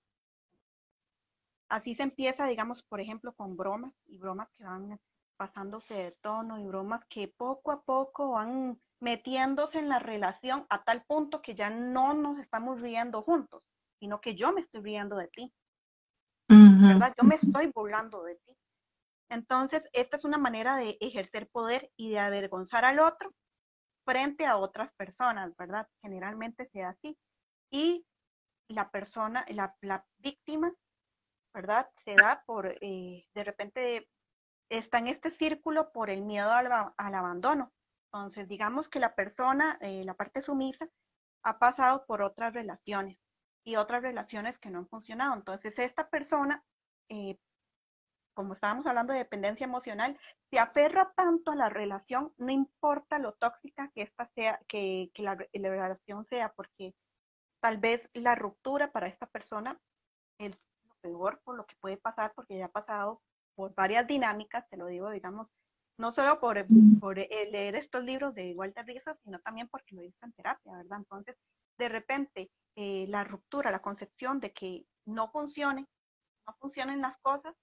así 1.68 1.96
se 1.96 2.04
empieza, 2.04 2.46
digamos, 2.46 2.82
por 2.84 3.00
ejemplo, 3.00 3.32
con 3.32 3.56
bromas 3.56 3.92
y 4.06 4.18
bromas 4.18 4.48
que 4.56 4.64
van 4.64 5.00
pasándose 5.36 5.94
de 5.94 6.12
tono 6.20 6.60
y 6.60 6.64
bromas 6.64 7.04
que 7.08 7.26
poco 7.26 7.72
a 7.72 7.82
poco 7.82 8.32
van 8.32 8.78
metiéndose 9.00 9.78
en 9.78 9.88
la 9.88 9.98
relación 9.98 10.66
a 10.68 10.84
tal 10.84 11.02
punto 11.04 11.40
que 11.42 11.54
ya 11.54 11.70
no 11.70 12.14
nos 12.14 12.38
estamos 12.38 12.80
riendo 12.80 13.22
juntos, 13.22 13.62
sino 13.98 14.20
que 14.20 14.34
yo 14.34 14.52
me 14.52 14.60
estoy 14.60 14.82
riendo 14.82 15.16
de 15.16 15.28
ti. 15.28 15.52
¿Verdad? 16.48 17.14
Yo 17.16 17.26
me 17.26 17.36
estoy 17.36 17.70
burlando 17.74 18.22
de 18.24 18.36
ti. 18.36 18.56
Entonces, 19.30 19.82
esta 19.92 20.16
es 20.16 20.24
una 20.24 20.38
manera 20.38 20.76
de 20.76 20.98
ejercer 21.00 21.48
poder 21.48 21.90
y 21.96 22.10
de 22.10 22.18
avergonzar 22.18 22.84
al 22.84 22.98
otro 22.98 23.32
frente 24.04 24.44
a 24.44 24.56
otras 24.56 24.92
personas, 24.94 25.54
¿verdad? 25.56 25.86
Generalmente 26.02 26.66
se 26.66 26.80
da 26.80 26.90
así. 26.90 27.16
Y 27.70 28.04
la 28.68 28.90
persona, 28.90 29.44
la, 29.48 29.74
la 29.80 30.04
víctima, 30.18 30.74
¿verdad? 31.54 31.88
Se 32.04 32.14
da 32.14 32.42
por, 32.44 32.76
eh, 32.80 33.24
de 33.34 33.44
repente, 33.44 34.08
está 34.68 34.98
en 34.98 35.08
este 35.08 35.30
círculo 35.30 35.92
por 35.92 36.10
el 36.10 36.22
miedo 36.22 36.50
al, 36.50 37.14
abandono. 37.14 37.72
Entonces, 38.12 38.48
digamos 38.48 38.88
que 38.88 39.00
la 39.00 39.14
persona, 39.14 39.78
eh, 39.80 40.04
la 40.04 40.14
parte 40.14 40.42
sumisa, 40.42 40.88
ha 41.44 41.58
pasado 41.58 42.04
por 42.06 42.22
otras 42.22 42.54
relaciones 42.54 43.18
y 43.64 43.76
otras 43.76 44.02
relaciones 44.02 44.58
que 44.58 44.70
no 44.70 44.78
han 44.78 44.88
funcionado. 44.88 45.34
Entonces, 45.34 45.78
esta 45.78 46.08
persona, 46.08 46.64
eh, 47.08 47.38
como 48.40 48.54
estábamos 48.54 48.86
hablando 48.86 49.12
de 49.12 49.18
dependencia 49.18 49.64
emocional, 49.64 50.18
se 50.50 50.58
aferra 50.58 51.12
tanto 51.14 51.50
a 51.50 51.56
la 51.56 51.68
relación, 51.68 52.32
no 52.38 52.50
importa 52.50 53.18
lo 53.18 53.34
tóxica 53.34 53.90
que 53.94 54.00
esta 54.00 54.30
sea, 54.34 54.58
que, 54.66 55.10
la, 55.16 55.36
la, 55.52 55.68
relación 55.68 56.24
sea, 56.24 56.50
porque 56.54 56.94
tal 57.60 57.76
vez 57.76 58.08
la 58.14 58.34
ruptura 58.34 58.92
para 58.92 59.08
esta 59.08 59.26
persona 59.26 59.78
es 60.38 60.56
lo 60.84 60.94
peor 61.02 61.42
por 61.44 61.56
lo 61.56 61.66
que 61.66 61.76
puede 61.82 61.98
pasar, 61.98 62.32
porque 62.34 62.56
ya 62.56 62.64
ha 62.64 62.72
pasado 62.72 63.20
por 63.54 63.74
varias 63.74 64.06
dinámicas, 64.06 64.66
te 64.70 64.78
lo 64.78 64.86
digo, 64.86 65.10
digamos, 65.10 65.48
no 65.98 66.10
solo 66.10 66.40
por, 66.40 66.64
por 66.98 67.18
leer 67.18 67.74
estos 67.74 68.02
libros 68.04 68.34
de 68.34 68.54
Walter 68.54 68.86
Rizzo, 68.86 69.18
sino 69.22 69.38
también 69.40 69.68
porque 69.68 69.94
lo 69.94 70.02
hice 70.02 70.16
en 70.22 70.32
terapia, 70.32 70.78
¿verdad? 70.78 70.96
Entonces, 70.96 71.36
de 71.76 71.90
repente, 71.90 72.50
eh, 72.74 73.04
la 73.08 73.22
ruptura, 73.22 73.70
la 73.70 73.82
concepción 73.82 74.40
de 74.40 74.54
que 74.54 74.86
no 75.04 75.30
funcione, 75.30 75.86
no 76.46 76.54
funcionen 76.58 77.02
las 77.02 77.18
cosas, 77.18 77.54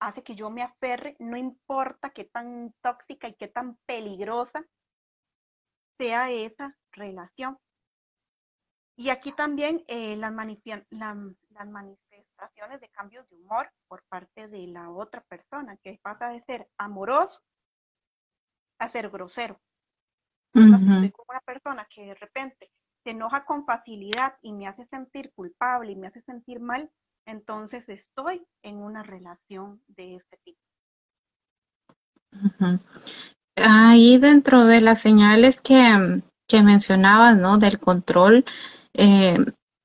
hace 0.00 0.22
que 0.22 0.34
yo 0.34 0.50
me 0.50 0.62
aferre, 0.62 1.16
no 1.18 1.36
importa 1.36 2.10
qué 2.10 2.24
tan 2.24 2.74
tóxica 2.82 3.28
y 3.28 3.34
qué 3.34 3.48
tan 3.48 3.76
peligrosa 3.86 4.64
sea 5.98 6.30
esa 6.30 6.76
relación. 6.92 7.58
Y 8.98 9.10
aquí 9.10 9.32
también 9.32 9.84
eh, 9.88 10.16
las, 10.16 10.32
las 10.32 11.68
manifestaciones 11.68 12.80
de 12.80 12.88
cambios 12.90 13.28
de 13.28 13.36
humor 13.36 13.70
por 13.88 14.02
parte 14.04 14.48
de 14.48 14.66
la 14.68 14.90
otra 14.90 15.22
persona, 15.22 15.76
que 15.78 15.98
pasa 16.02 16.28
de 16.28 16.42
ser 16.42 16.68
amoroso 16.78 17.42
a 18.78 18.88
ser 18.88 19.10
grosero. 19.10 19.60
Estoy 20.54 21.10
con 21.10 21.26
una 21.28 21.40
persona 21.40 21.86
que 21.90 22.06
de 22.06 22.14
repente 22.14 22.72
se 23.04 23.10
enoja 23.10 23.44
con 23.44 23.66
facilidad 23.66 24.38
y 24.40 24.52
me 24.52 24.66
hace 24.66 24.86
sentir 24.86 25.32
culpable 25.34 25.92
y 25.92 25.96
me 25.96 26.06
hace 26.06 26.22
sentir 26.22 26.60
mal, 26.60 26.90
entonces 27.26 27.88
estoy 27.88 28.46
en 28.62 28.76
una 28.76 29.02
relación 29.02 29.82
de 29.88 30.16
este 30.16 30.38
tipo. 30.44 30.60
Ahí 33.56 34.18
dentro 34.18 34.64
de 34.64 34.80
las 34.80 35.00
señales 35.00 35.60
que, 35.60 36.22
que 36.48 36.62
mencionabas, 36.62 37.36
¿no? 37.36 37.58
Del 37.58 37.78
control, 37.78 38.44
eh, 38.94 39.38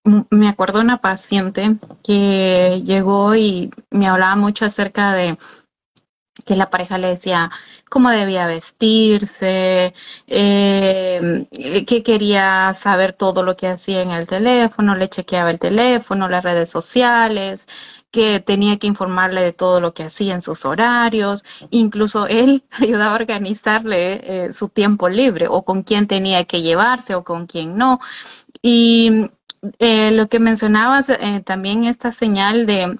me 0.04 0.48
acuerdo 0.48 0.82
una 0.82 0.98
paciente 0.98 1.78
que 2.04 2.82
llegó 2.84 3.36
y 3.36 3.72
me 3.92 4.08
hablaba 4.08 4.36
mucho 4.36 4.66
acerca 4.66 5.14
de 5.14 5.38
que 6.46 6.56
la 6.56 6.70
pareja 6.70 6.98
le 6.98 7.10
decía 7.10 7.52
cómo 7.90 8.10
debía 8.10 8.48
vestirse, 8.48 9.94
eh, 10.28 11.46
que 11.88 12.04
quería 12.04 12.74
saber 12.74 13.14
todo 13.14 13.44
lo 13.44 13.58
que 13.58 13.68
hacía 13.68 14.02
en 14.02 14.12
el 14.12 14.28
teléfono, 14.28 14.96
le 14.96 15.10
chequeaba 15.10 15.52
el 15.52 15.60
teléfono, 15.60 16.30
las 16.30 16.44
redes 16.44 16.70
sociales, 16.70 17.68
que 18.12 18.40
tenía 18.40 18.78
que 18.78 18.88
informarle 18.88 19.42
de 19.42 19.54
todo 19.54 19.80
lo 19.80 19.94
que 19.94 20.04
hacía 20.04 20.34
en 20.34 20.42
sus 20.42 20.66
horarios, 20.66 21.44
incluso 21.70 22.28
él 22.28 22.64
ayudaba 22.72 23.14
a 23.14 23.16
organizarle 23.16 24.48
eh, 24.48 24.54
su 24.54 24.70
tiempo 24.70 25.10
libre 25.10 25.48
o 25.50 25.64
con 25.64 25.84
quién 25.84 26.08
tenía 26.08 26.46
que 26.46 26.62
llevarse 26.62 27.16
o 27.16 27.24
con 27.24 27.48
quién 27.48 27.78
no. 27.78 28.00
Y 28.62 29.32
eh, 29.80 30.12
lo 30.12 30.28
que 30.30 30.40
mencionabas 30.40 31.08
también 31.46 31.86
esta 31.86 32.12
señal 32.12 32.66
de 32.66 32.98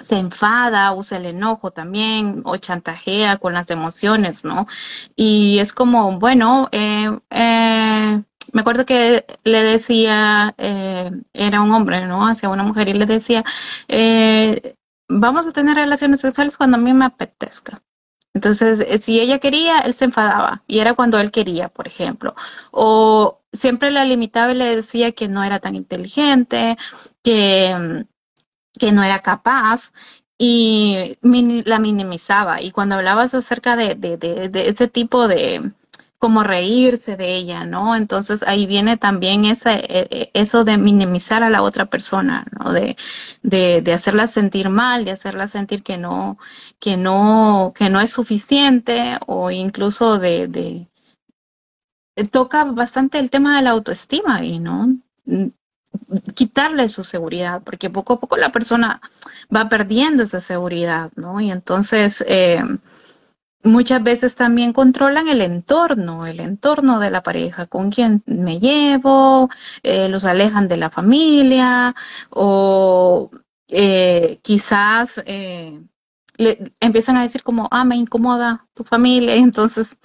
se 0.00 0.16
enfada, 0.18 0.92
usa 0.92 1.18
el 1.18 1.26
enojo 1.26 1.70
también 1.70 2.42
o 2.44 2.56
chantajea 2.56 3.38
con 3.38 3.54
las 3.54 3.70
emociones, 3.70 4.44
¿no? 4.44 4.66
Y 5.16 5.58
es 5.60 5.72
como, 5.72 6.18
bueno, 6.18 6.68
eh, 6.72 7.10
me 8.52 8.60
acuerdo 8.60 8.86
que 8.86 9.24
le 9.44 9.62
decía, 9.62 10.54
era 10.58 11.62
un 11.62 11.72
hombre, 11.72 12.06
¿no? 12.06 12.26
Hacia 12.26 12.48
una 12.48 12.62
mujer 12.62 12.88
y 12.88 12.94
le 12.94 13.06
decía, 13.06 13.44
vamos 15.08 15.46
a 15.46 15.52
tener 15.52 15.76
relaciones 15.76 16.20
sexuales 16.20 16.56
cuando 16.56 16.76
a 16.76 16.80
mí 16.80 16.92
me 16.92 17.06
apetezca. 17.06 17.82
Entonces, 18.34 18.80
eh, 18.80 18.98
si 18.98 19.20
ella 19.20 19.38
quería, 19.38 19.78
él 19.80 19.94
se 19.94 20.06
enfadaba 20.06 20.64
y 20.66 20.80
era 20.80 20.94
cuando 20.94 21.20
él 21.20 21.30
quería, 21.30 21.68
por 21.68 21.86
ejemplo. 21.86 22.34
O 22.72 23.40
siempre 23.52 23.90
la 23.92 24.04
limitaba 24.04 24.52
y 24.52 24.56
le 24.56 24.76
decía 24.76 25.12
que 25.12 25.28
no 25.28 25.44
era 25.44 25.60
tan 25.60 25.76
inteligente, 25.76 26.76
que, 27.22 27.74
mm, 27.78 28.13
que 28.78 28.92
no 28.92 29.02
era 29.02 29.22
capaz 29.22 29.92
y 30.38 31.16
la 31.64 31.78
minimizaba. 31.78 32.60
Y 32.60 32.70
cuando 32.72 32.96
hablabas 32.96 33.34
acerca 33.34 33.76
de, 33.76 33.94
de, 33.94 34.50
ese 34.68 34.88
tipo 34.88 35.28
de, 35.28 35.72
como 36.18 36.42
reírse 36.42 37.16
de 37.16 37.36
ella, 37.36 37.64
¿no? 37.64 37.96
Entonces 37.96 38.42
ahí 38.46 38.66
viene 38.66 38.96
también 38.96 39.44
e, 39.44 39.56
e, 39.64 40.30
eso 40.34 40.64
de 40.64 40.78
minimizar 40.78 41.42
a 41.42 41.50
la 41.50 41.62
otra 41.62 41.86
persona, 41.86 42.46
¿no? 42.58 42.72
De, 42.72 42.96
de, 43.42 43.82
de, 43.82 43.92
hacerla 43.92 44.26
sentir 44.26 44.70
mal, 44.70 45.04
de 45.04 45.12
hacerla 45.12 45.46
sentir 45.48 45.82
que 45.82 45.98
no, 45.98 46.38
que 46.80 46.96
no, 46.96 47.72
que 47.76 47.90
no 47.90 48.00
es 48.00 48.10
suficiente 48.10 49.18
o 49.26 49.50
incluso 49.50 50.18
de, 50.18 50.48
de 50.48 50.88
toca 52.30 52.64
bastante 52.64 53.18
el 53.18 53.30
tema 53.30 53.56
de 53.56 53.62
la 53.62 53.70
autoestima 53.70 54.44
y 54.44 54.60
¿no? 54.60 54.96
Quitarle 56.34 56.88
su 56.88 57.04
seguridad, 57.04 57.62
porque 57.62 57.90
poco 57.90 58.14
a 58.14 58.20
poco 58.20 58.36
la 58.36 58.52
persona 58.52 59.00
va 59.54 59.68
perdiendo 59.68 60.22
esa 60.22 60.40
seguridad, 60.40 61.10
¿no? 61.16 61.40
Y 61.40 61.50
entonces 61.50 62.24
eh, 62.26 62.62
muchas 63.62 64.02
veces 64.02 64.34
también 64.34 64.72
controlan 64.72 65.28
el 65.28 65.40
entorno, 65.40 66.26
el 66.26 66.40
entorno 66.40 67.00
de 67.00 67.10
la 67.10 67.22
pareja, 67.22 67.66
con 67.66 67.90
quién 67.90 68.22
me 68.26 68.58
llevo, 68.60 69.50
eh, 69.82 70.08
los 70.08 70.24
alejan 70.24 70.68
de 70.68 70.76
la 70.76 70.90
familia 70.90 71.94
o 72.30 73.30
eh, 73.68 74.38
quizás 74.42 75.22
le 76.36 76.74
empiezan 76.80 77.16
a 77.16 77.22
decir 77.22 77.42
como, 77.42 77.68
ah, 77.70 77.84
me 77.84 77.96
incomoda 77.96 78.66
tu 78.74 78.82
familia, 78.84 79.36
y 79.36 79.40
entonces 79.40 79.96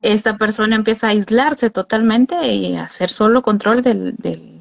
esta 0.00 0.36
persona 0.36 0.76
empieza 0.76 1.06
a 1.06 1.10
aislarse 1.10 1.70
totalmente 1.70 2.52
y 2.52 2.76
a 2.76 2.84
hacer 2.84 3.10
solo 3.10 3.42
control 3.42 3.82
del 3.82 4.57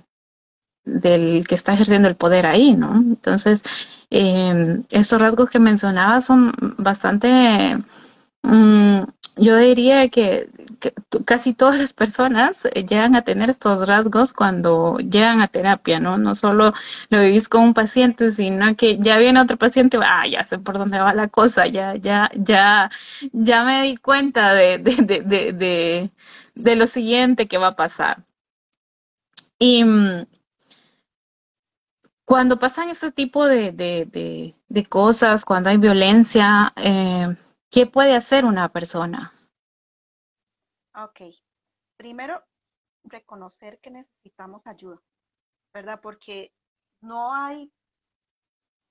del 0.87 1.47
que 1.47 1.55
está 1.55 1.73
ejerciendo 1.73 2.07
el 2.07 2.15
poder 2.15 2.45
ahí, 2.45 2.73
¿no? 2.73 2.95
Entonces, 2.95 3.63
eh, 4.09 4.81
estos 4.91 5.19
rasgos 5.21 5.49
que 5.49 5.59
mencionaba 5.59 6.21
son 6.21 6.53
bastante, 6.77 7.77
mm, 8.43 9.01
yo 9.37 9.57
diría 9.57 10.09
que, 10.09 10.49
casi 11.25 11.53
todas 11.53 11.79
las 11.79 11.93
personas 11.93 12.63
llegan 12.73 13.15
a 13.15 13.23
tener 13.23 13.49
estos 13.49 13.87
rasgos 13.87 14.33
cuando 14.33 14.97
llegan 14.99 15.41
a 15.41 15.47
terapia, 15.47 15.99
¿no? 15.99 16.17
No 16.17 16.35
solo 16.35 16.73
lo 17.09 17.21
vivís 17.21 17.49
con 17.49 17.63
un 17.63 17.73
paciente, 17.73 18.31
sino 18.31 18.75
que 18.75 18.97
ya 18.99 19.17
viene 19.17 19.41
otro 19.41 19.57
paciente, 19.57 19.97
ah, 20.01 20.27
ya 20.27 20.43
sé 20.45 20.59
por 20.59 20.77
dónde 20.77 20.99
va 20.99 21.13
la 21.13 21.27
cosa, 21.29 21.67
ya, 21.67 21.95
ya, 21.95 22.29
ya, 22.35 22.89
ya 23.33 23.63
me 23.63 23.83
di 23.83 23.97
cuenta 23.97 24.53
de, 24.53 24.77
de, 24.79 24.95
de, 25.23 25.53
de, 25.53 26.11
de 26.55 26.75
lo 26.75 26.87
siguiente 26.87 27.47
que 27.47 27.57
va 27.57 27.67
a 27.69 27.75
pasar. 27.75 28.23
Y, 29.59 29.83
mm, 29.83 30.25
cuando 32.27 32.59
pasan 32.59 32.89
ese 32.89 33.09
tipo 33.13 33.45
de, 33.45 33.71
de, 33.71 34.53
de, 34.67 34.85
cosas, 34.85 35.45
cuando 35.45 35.69
hay 35.69 35.77
violencia, 35.77 36.73
eh, 36.75 37.33
¿qué 37.71 37.85
puede 37.85 38.17
hacer 38.17 38.43
una 38.43 38.67
persona? 38.67 39.31
Ok. 40.93 41.21
Primero, 41.95 42.43
reconocer 43.05 43.79
que 43.79 43.91
necesitamos 43.91 44.67
ayuda, 44.67 45.01
¿verdad? 45.73 46.01
Porque 46.01 46.51
no 47.01 47.33
hay 47.33 47.71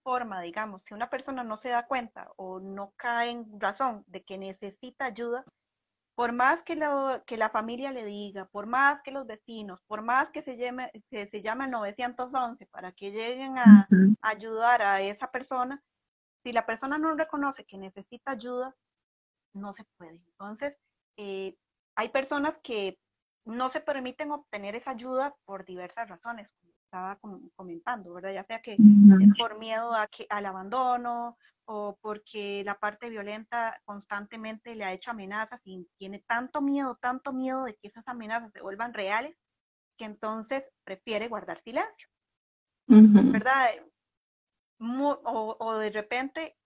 forma, 0.03 0.41
digamos, 0.41 0.85
si 0.85 0.95
una 0.95 1.11
persona 1.11 1.45
no 1.45 1.59
se 1.59 1.69
da 1.69 1.87
cuenta 1.87 2.33
o 2.37 2.59
no 2.59 2.95
cae 2.97 3.33
en 3.33 3.61
razón 3.61 4.03
de 4.07 4.25
que 4.25 4.39
necesita 4.39 5.05
ayuda, 5.05 5.45
por 6.17 6.33
más 6.33 6.63
que, 6.63 6.81
que 7.27 7.37
la 7.37 7.51
familia 7.51 7.93
le 7.93 8.07
diga, 8.07 8.47
por 8.47 8.67
más 8.67 9.03
que 9.03 9.11
los 9.11 9.27
vecinos, 9.27 9.83
por 9.87 10.01
más 10.01 10.31
que 10.31 10.43
se 10.43 10.57
llame, 10.57 10.91
se, 11.11 11.29
se 11.29 11.43
llame 11.43 11.69
911 11.69 12.67
para 12.67 12.91
que 12.93 13.11
lleguen 13.11 13.59
a, 13.59 13.87
ayudar 14.23 14.81
a 14.81 15.03
esa 15.03 15.31
persona, 15.31 15.83
si 16.43 16.53
la 16.53 16.65
persona 16.65 16.97
no 16.97 17.15
reconoce 17.15 17.67
que 17.67 17.77
necesita 17.77 18.31
ayuda, 18.31 18.75
no 19.53 19.75
se 19.75 19.85
puede. 19.99 20.19
Entonces, 20.31 20.75
eh, 21.19 21.55
hay 21.95 22.09
personas 22.09 22.57
que 22.63 22.99
no 23.45 23.69
se 23.69 23.81
permiten 23.81 24.33
obtener 24.33 24.75
esa 24.75 24.93
ayuda 24.93 25.37
por 25.45 25.67
diversas 25.67 26.09
razones, 26.09 26.49
como 26.59 26.73
estaba 26.83 27.19
comentando, 27.55 28.15
¿verdad? 28.15 28.33
Ya 28.33 28.45
sea 28.45 28.63
que 28.63 28.73
es 28.73 29.39
por 29.39 29.59
miedo 29.59 29.95
a 29.95 30.07
que, 30.07 30.27
al 30.31 30.47
abandono 30.47 31.37
o 31.67 31.99
porque 32.01 32.63
la 32.65 32.79
parte 32.79 33.11
violenta 33.11 33.81
constantemente 33.85 34.75
le 34.75 34.85
ha 34.85 34.93
hecho 34.93 35.11
amenazas 35.11 35.61
y 35.65 35.89
tiene 35.99 36.21
tanto 36.27 36.61
miedo, 36.61 36.97
tanto 36.97 37.33
miedo 37.33 37.65
de 37.65 37.75
que 37.75 37.89
esas 37.89 38.07
amenazas 38.09 38.53
se 38.53 38.63
vuelvan 38.63 38.95
reales, 38.95 39.37
que 39.99 40.05
entonces 40.05 40.65
prefiere 40.85 41.29
guardar 41.29 41.61
silencio. 41.63 42.09
¿Verdad? 42.89 43.71
o, 44.79 45.57
o, 45.59 45.79
de 45.79 45.91
repente 45.91 46.57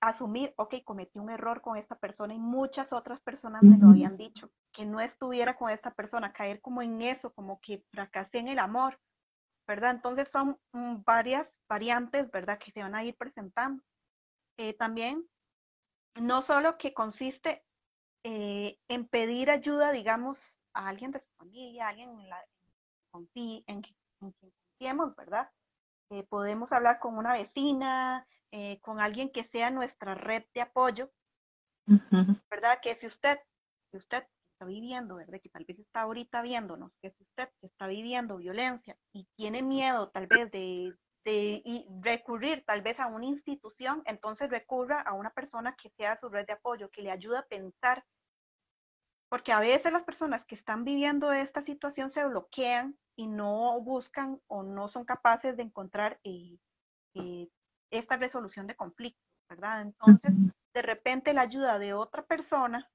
asumir, 0.00 0.52
ok, 0.56 0.76
cometí 0.84 1.18
un 1.18 1.30
error 1.30 1.60
con 1.60 1.76
esta 1.76 1.94
persona 1.94 2.34
y 2.34 2.38
muchas 2.38 2.92
otras 2.92 3.20
personas 3.20 3.62
me 3.62 3.78
lo 3.78 3.90
habían 3.90 4.16
dicho, 4.16 4.50
que 4.72 4.84
no 4.84 5.00
estuviera 5.00 5.56
con 5.56 5.70
esta 5.70 5.92
persona, 5.94 6.32
caer 6.32 6.60
como 6.60 6.82
en 6.82 7.00
eso, 7.02 7.32
como 7.32 7.60
que 7.60 7.84
fracasé 7.90 8.38
en 8.38 8.48
el 8.48 8.58
amor, 8.58 8.98
¿verdad? 9.66 9.92
Entonces 9.92 10.28
son 10.28 10.58
mm, 10.72 11.02
varias 11.04 11.50
variantes, 11.68 12.30
¿verdad? 12.30 12.58
Que 12.58 12.72
se 12.72 12.80
van 12.80 12.94
a 12.94 13.04
ir 13.04 13.16
presentando. 13.16 13.82
Eh, 14.62 14.74
también, 14.74 15.26
no 16.16 16.42
solo 16.42 16.76
que 16.76 16.92
consiste 16.92 17.64
eh, 18.22 18.78
en 18.88 19.08
pedir 19.08 19.50
ayuda, 19.50 19.90
digamos, 19.90 20.60
a 20.74 20.88
alguien 20.88 21.12
de 21.12 21.20
su 21.20 21.30
familia, 21.38 21.86
a 21.86 21.88
alguien 21.88 22.10
en, 22.10 22.28
la, 22.28 22.44
en, 23.14 23.80
quien 23.80 23.96
confiemos, 24.18 25.16
¿verdad? 25.16 25.50
Eh, 26.10 26.24
podemos 26.24 26.72
hablar 26.72 26.98
con 26.98 27.16
una 27.16 27.32
vecina, 27.32 28.26
con 28.82 29.00
alguien 29.00 29.30
que 29.30 29.44
sea 29.44 29.70
nuestra 29.70 30.14
red 30.14 30.44
de 30.52 30.60
apoyo, 30.60 31.10
¿verdad? 32.50 32.80
Que 32.82 32.96
si 32.96 33.06
usted, 33.06 33.40
si 33.90 33.96
usted 33.96 34.26
está 34.52 34.66
viviendo, 34.66 35.14
¿verdad? 35.14 35.40
Que 35.42 35.48
tal 35.48 35.64
vez 35.64 35.78
está 35.78 36.02
ahorita 36.02 36.42
viéndonos, 36.42 36.92
que 37.00 37.12
si 37.12 37.22
usted 37.22 37.48
está 37.62 37.86
viviendo 37.86 38.36
violencia 38.36 38.94
y 39.14 39.26
tiene 39.36 39.62
miedo 39.62 40.10
tal 40.10 40.26
vez 40.26 40.50
de, 40.50 40.94
de 41.24 41.86
recurrir 42.00 42.64
tal 42.64 42.82
vez 42.82 42.98
a 42.98 43.06
una 43.06 43.26
institución, 43.26 44.02
entonces 44.06 44.50
recurra 44.50 45.00
a 45.00 45.12
una 45.12 45.30
persona 45.30 45.76
que 45.76 45.90
sea 45.90 46.18
su 46.18 46.28
red 46.28 46.46
de 46.46 46.54
apoyo, 46.54 46.90
que 46.90 47.02
le 47.02 47.10
ayude 47.10 47.38
a 47.38 47.46
pensar, 47.46 48.04
porque 49.28 49.52
a 49.52 49.60
veces 49.60 49.92
las 49.92 50.04
personas 50.04 50.44
que 50.44 50.54
están 50.54 50.84
viviendo 50.84 51.32
esta 51.32 51.62
situación 51.62 52.10
se 52.10 52.24
bloquean 52.24 52.98
y 53.16 53.26
no 53.26 53.80
buscan 53.80 54.40
o 54.46 54.62
no 54.62 54.88
son 54.88 55.04
capaces 55.04 55.56
de 55.56 55.62
encontrar 55.62 56.18
eh, 56.24 56.58
eh, 57.14 57.48
esta 57.90 58.16
resolución 58.16 58.66
de 58.66 58.76
conflictos, 58.76 59.22
¿verdad? 59.48 59.82
Entonces, 59.82 60.32
de 60.74 60.82
repente 60.82 61.34
la 61.34 61.42
ayuda 61.42 61.78
de 61.78 61.92
otra 61.92 62.24
persona 62.24 62.88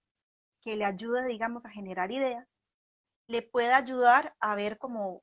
que 0.61 0.75
le 0.75 0.85
ayude, 0.85 1.27
digamos, 1.27 1.65
a 1.65 1.69
generar 1.69 2.11
ideas, 2.11 2.47
le 3.27 3.41
puede 3.43 3.73
ayudar 3.73 4.35
a 4.39 4.55
ver 4.55 4.77
como 4.77 5.21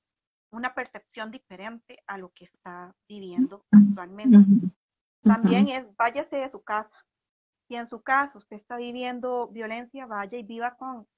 una 0.53 0.75
percepción 0.75 1.31
diferente 1.31 2.03
a 2.07 2.19
lo 2.19 2.31
que 2.31 2.45
está 2.45 2.95
viviendo 3.09 3.65
actualmente. 3.71 4.39
También 5.23 5.69
es, 5.69 5.85
váyase 5.97 6.37
de 6.37 6.51
su 6.51 6.63
casa. 6.63 7.05
Si 7.67 7.75
en 7.75 7.89
su 7.89 8.03
casa 8.03 8.39
usted 8.39 8.57
está 8.57 8.77
viviendo 8.77 9.49
violencia, 9.49 10.07
vaya 10.07 10.37
y 10.39 10.43
viva 10.43 10.77
con, 10.77 11.09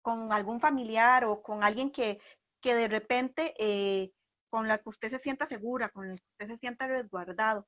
con 0.00 0.32
algún 0.32 0.60
familiar 0.60 1.24
o 1.24 1.42
con 1.42 1.64
alguien 1.64 1.90
que, 1.90 2.20
que 2.60 2.74
de 2.74 2.88
repente, 2.88 3.54
eh, 3.58 4.12
con 4.48 4.68
la 4.68 4.78
que 4.78 4.88
usted 4.88 5.10
se 5.10 5.18
sienta 5.18 5.46
segura, 5.46 5.88
con 5.88 6.08
la 6.08 6.14
que 6.14 6.26
usted 6.32 6.54
se 6.54 6.58
sienta 6.58 6.86
resguardado. 6.86 7.66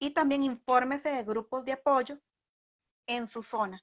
Y 0.00 0.10
también 0.10 0.42
infórmese 0.42 1.10
de 1.10 1.22
grupos 1.22 1.64
de 1.64 1.72
apoyo 1.72 2.18
en 3.06 3.28
su 3.28 3.42
zona. 3.42 3.82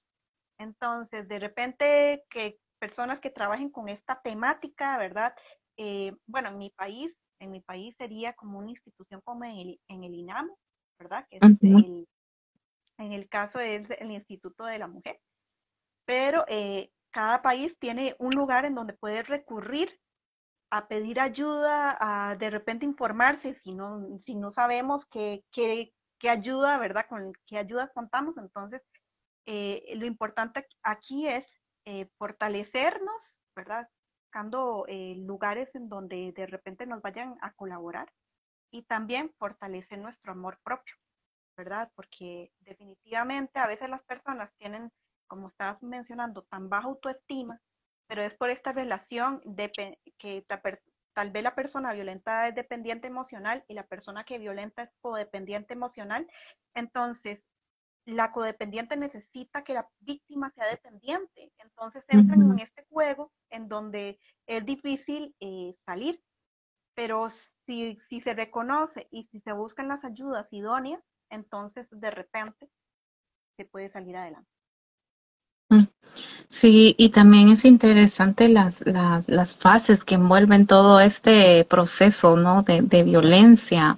Entonces, 0.58 1.28
de 1.28 1.40
repente, 1.40 2.26
que 2.30 2.60
personas 2.80 3.20
que 3.20 3.30
trabajen 3.30 3.70
con 3.70 3.90
esta 3.90 4.20
temática, 4.22 4.98
¿verdad? 4.98 5.36
Eh, 5.84 6.16
bueno, 6.28 6.50
en 6.50 6.60
mi 6.60 6.70
país, 6.70 7.12
en 7.40 7.50
mi 7.50 7.60
país 7.60 7.96
sería 7.98 8.34
como 8.34 8.60
una 8.60 8.70
institución 8.70 9.20
como 9.24 9.46
en 9.46 9.58
el, 9.58 9.82
en 9.88 10.04
el 10.04 10.14
INAM, 10.14 10.48
¿verdad? 11.00 11.26
Que 11.28 11.40
en 13.00 13.14
el 13.14 13.28
caso 13.30 13.60
es 13.60 13.90
el 13.90 14.12
Instituto 14.12 14.66
de 14.66 14.78
la 14.78 14.88
Mujer. 14.88 15.20
Pero 16.06 16.46
eh, 16.50 16.92
cada 17.10 17.42
país 17.42 17.80
tiene 17.80 18.16
un 18.20 18.30
lugar 18.30 18.66
en 18.66 18.76
donde 18.76 18.94
puede 18.94 19.24
recurrir 19.24 20.00
a 20.70 20.88
pedir 20.88 21.20
ayuda, 21.20 21.98
a 22.00 22.36
de 22.36 22.52
repente 22.52 22.86
informarse 22.86 23.56
si 23.56 23.74
no, 23.74 24.20
si 24.24 24.36
no 24.36 24.52
sabemos 24.52 25.08
qué, 25.08 25.44
qué, 25.52 25.96
qué 26.20 26.30
ayuda, 26.30 26.78
¿verdad? 26.78 27.08
Con 27.10 27.34
qué 27.48 27.58
ayudas 27.58 27.90
contamos. 27.92 28.38
Entonces, 28.38 28.84
eh, 29.48 29.96
lo 29.96 30.06
importante 30.06 30.68
aquí 30.84 31.28
es 31.28 31.48
fortalecernos, 32.20 33.34
¿verdad? 33.56 33.90
Buscando 34.32 34.86
eh, 34.88 35.16
lugares 35.18 35.76
en 35.76 35.90
donde 35.90 36.32
de 36.32 36.46
repente 36.48 36.86
nos 36.86 37.02
vayan 37.02 37.36
a 37.42 37.52
colaborar 37.52 38.10
y 38.72 38.84
también 38.84 39.34
fortalecer 39.38 40.00
nuestro 40.00 40.32
amor 40.32 40.58
propio, 40.64 40.96
¿verdad? 41.58 41.92
Porque 41.96 42.54
definitivamente 42.62 43.60
a 43.60 43.68
veces 43.68 43.90
las 43.90 44.02
personas 44.04 44.50
tienen, 44.58 44.90
como 45.28 45.50
estabas 45.50 45.84
mencionando, 45.84 46.44
tan 46.44 46.70
baja 46.70 46.88
autoestima, 46.88 47.60
pero 48.08 48.22
es 48.22 48.34
por 48.36 48.50
esta 48.50 48.72
relación 48.72 49.42
de 49.44 49.70
que 50.18 50.46
tal 51.14 51.32
vez 51.32 51.44
la 51.44 51.54
persona 51.54 51.92
violenta 51.92 52.48
es 52.48 52.56
dependiente 52.56 53.08
emocional 53.08 53.66
y 53.68 53.74
la 53.74 53.86
persona 53.86 54.24
que 54.24 54.40
violenta 54.40 54.84
es 54.84 54.92
codependiente 55.02 55.74
emocional. 55.74 56.26
Entonces, 56.74 57.44
la 58.06 58.32
codependiente 58.32 58.98
necesita 58.98 59.64
que 59.64 59.74
la 59.74 59.88
víctima 60.00 60.52
sea 60.52 60.68
dependiente. 60.68 61.52
Entonces 61.60 62.04
entran 62.08 62.42
en 62.52 62.60
este 62.60 62.86
juego 62.90 63.32
en 63.50 63.68
donde 63.68 64.20
es 64.48 64.66
difícil 64.66 65.36
eh, 65.40 65.76
salir. 65.86 66.22
Pero 66.94 67.30
si, 67.30 67.98
si 68.10 68.22
se 68.22 68.34
reconoce 68.34 69.08
y 69.12 69.28
si 69.32 69.40
se 69.42 69.54
buscan 69.54 69.88
las 69.88 70.04
ayudas 70.04 70.48
idóneas, 70.52 71.02
entonces 71.30 71.88
de 71.90 72.12
repente 72.12 72.70
se 73.58 73.66
puede 73.66 73.90
salir 73.92 74.18
adelante. 74.18 74.50
Mm. 75.70 75.88
Sí, 76.50 76.96
y 76.98 77.10
también 77.10 77.50
es 77.50 77.64
interesante 77.64 78.50
las, 78.50 78.86
las, 78.86 79.30
las 79.30 79.58
fases 79.58 80.04
que 80.04 80.16
envuelven 80.16 80.68
todo 80.68 81.00
este 81.00 81.64
proceso 81.64 82.36
¿no? 82.36 82.64
de, 82.64 82.82
de 82.82 83.04
violencia. 83.04 83.98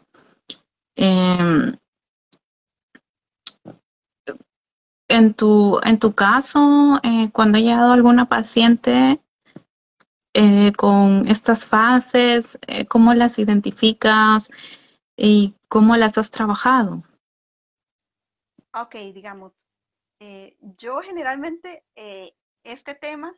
Eh, 0.96 1.74
en 5.08 5.34
tu, 5.34 5.80
en 5.84 6.00
tu 6.00 6.14
caso, 6.14 7.00
eh, 7.04 7.30
cuando 7.32 7.58
ha 7.58 7.62
llegado 7.62 7.92
alguna 7.92 8.26
paciente 8.28 9.22
eh, 10.34 10.74
con 10.74 11.28
estas 11.28 11.68
fases, 11.68 12.58
eh, 12.68 12.86
¿cómo 12.86 13.14
las 13.14 13.38
identificas 13.38 14.50
y 15.16 15.56
cómo 15.68 15.96
las 15.98 16.18
has 16.18 16.32
trabajado? 16.32 17.04
Ok, 18.74 18.96
digamos, 19.14 19.54
yo 20.78 21.02
generalmente 21.02 21.84
este 22.64 22.96
tema, 22.96 23.36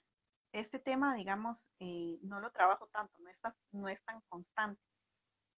este 0.53 0.79
tema, 0.79 1.15
digamos, 1.15 1.57
no 1.79 2.39
lo 2.39 2.51
trabajo 2.51 2.87
tanto, 2.93 3.17
no 3.19 3.29
es, 3.29 3.37
no 3.71 3.89
es 3.89 4.01
tan 4.05 4.21
constante, 4.29 4.79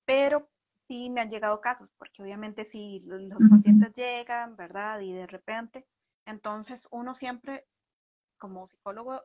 pero 0.06 0.50
sí 0.88 1.10
me 1.10 1.22
han 1.22 1.30
llegado 1.30 1.60
casos, 1.60 1.90
porque 1.98 2.24
obviamente 2.24 2.66
si 2.72 3.02
los 3.06 3.38
pacientes 3.52 3.94
llegan, 3.94 4.56
¿verdad? 4.56 5.02
Y 5.02 5.12
de 5.12 5.28
repente 5.28 5.86
entonces, 6.28 6.86
uno 6.92 7.16
siempre, 7.16 7.66
como 8.38 8.68
psicólogo, 8.68 9.24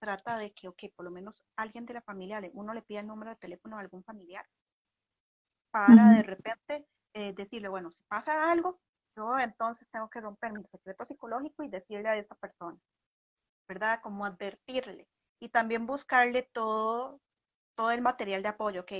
trata 0.00 0.38
de 0.38 0.52
que, 0.52 0.68
ok, 0.68 0.84
por 0.94 1.04
lo 1.04 1.10
menos 1.10 1.42
alguien 1.56 1.86
de 1.86 1.94
la 1.94 2.02
familia, 2.02 2.40
uno 2.52 2.72
le 2.72 2.82
pide 2.82 3.00
el 3.00 3.08
número 3.08 3.32
de 3.32 3.36
teléfono 3.36 3.76
a 3.76 3.80
algún 3.80 4.04
familiar 4.04 4.46
para 5.72 6.12
de 6.12 6.22
repente 6.22 6.86
eh, 7.14 7.34
decirle, 7.34 7.68
bueno, 7.68 7.90
si 7.90 8.00
pasa 8.08 8.50
algo, 8.50 8.80
yo 9.16 9.38
entonces 9.38 9.86
tengo 9.90 10.08
que 10.08 10.20
romper 10.20 10.52
mi 10.52 10.64
secreto 10.64 11.04
psicológico 11.04 11.64
y 11.64 11.68
decirle 11.68 12.08
a 12.08 12.16
esa 12.16 12.34
persona, 12.36 12.78
¿verdad? 13.68 14.00
Como 14.02 14.24
advertirle. 14.24 15.06
Y 15.40 15.48
también 15.50 15.86
buscarle 15.86 16.48
todo, 16.52 17.20
todo 17.76 17.90
el 17.90 18.00
material 18.00 18.42
de 18.42 18.48
apoyo, 18.48 18.82
ok. 18.82 18.92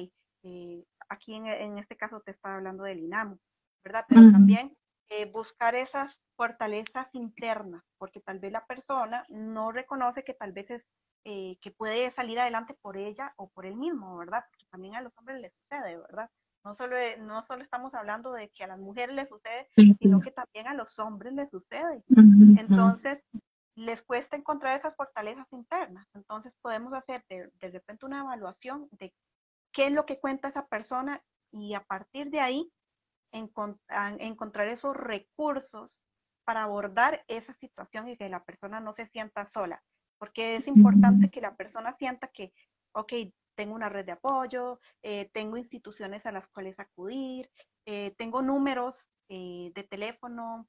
Eh, 0.42 0.84
aquí 1.08 1.34
en, 1.34 1.78
este 1.78 1.96
caso 1.96 2.20
te 2.20 2.32
estaba 2.32 2.56
hablando 2.56 2.84
del 2.84 2.98
INAMO, 2.98 3.38
¿verdad? 3.84 4.04
Pero 4.08 4.30
también 4.32 4.76
eh, 5.08 5.30
buscar 5.30 5.74
esas 5.74 6.20
fortalezas 6.36 7.08
internas, 7.12 7.82
porque 7.98 8.20
tal 8.20 8.38
vez 8.38 8.52
la 8.52 8.66
persona 8.66 9.24
no 9.28 9.72
reconoce 9.72 10.24
que 10.24 10.34
tal 10.34 10.52
vez 10.52 10.70
es 10.70 10.84
eh, 11.24 11.58
que 11.60 11.70
puede 11.70 12.10
salir 12.12 12.38
adelante 12.38 12.74
por 12.80 12.96
ella 12.96 13.32
o 13.36 13.48
por 13.50 13.66
él 13.66 13.76
mismo, 13.76 14.16
¿verdad? 14.16 14.44
Porque 14.50 14.66
también 14.70 14.94
a 14.94 15.00
los 15.00 15.16
hombres 15.18 15.40
les 15.40 15.52
sucede, 15.54 15.96
¿verdad? 15.96 16.30
No 16.64 16.74
solo, 16.74 16.96
no 17.18 17.44
solo 17.46 17.62
estamos 17.62 17.94
hablando 17.94 18.32
de 18.32 18.48
que 18.50 18.64
a 18.64 18.68
las 18.68 18.78
mujeres 18.78 19.14
les 19.14 19.28
sucede, 19.28 19.68
sino 20.00 20.20
que 20.20 20.32
también 20.32 20.66
a 20.66 20.74
los 20.74 20.98
hombres 20.98 21.32
les 21.32 21.48
sucede. 21.50 22.02
Entonces, 22.58 23.22
les 23.76 24.02
cuesta 24.02 24.36
encontrar 24.36 24.78
esas 24.78 24.96
fortalezas 24.96 25.46
internas. 25.52 26.06
Entonces, 26.14 26.52
podemos 26.62 26.92
hacer 26.92 27.24
de, 27.28 27.50
de 27.60 27.70
repente 27.70 28.06
una 28.06 28.20
evaluación 28.20 28.88
de 28.92 29.12
qué 29.72 29.86
es 29.86 29.92
lo 29.92 30.06
que 30.06 30.18
cuenta 30.18 30.48
esa 30.48 30.66
persona 30.66 31.22
y 31.52 31.74
a 31.74 31.80
partir 31.84 32.30
de 32.30 32.40
ahí 32.40 32.72
encontrar 33.36 34.68
esos 34.68 34.96
recursos 34.96 36.02
para 36.44 36.62
abordar 36.62 37.24
esa 37.26 37.54
situación 37.54 38.08
y 38.08 38.16
que 38.16 38.28
la 38.28 38.44
persona 38.44 38.80
no 38.80 38.94
se 38.94 39.06
sienta 39.06 39.50
sola, 39.52 39.82
porque 40.18 40.56
es 40.56 40.66
importante 40.68 41.30
que 41.30 41.40
la 41.40 41.56
persona 41.56 41.96
sienta 41.98 42.28
que, 42.28 42.52
ok, 42.92 43.12
tengo 43.56 43.74
una 43.74 43.88
red 43.88 44.04
de 44.04 44.12
apoyo, 44.12 44.78
eh, 45.02 45.30
tengo 45.32 45.56
instituciones 45.56 46.24
a 46.26 46.32
las 46.32 46.46
cuales 46.46 46.78
acudir, 46.78 47.50
eh, 47.86 48.14
tengo 48.16 48.42
números 48.42 49.10
eh, 49.28 49.72
de 49.74 49.82
teléfono, 49.82 50.68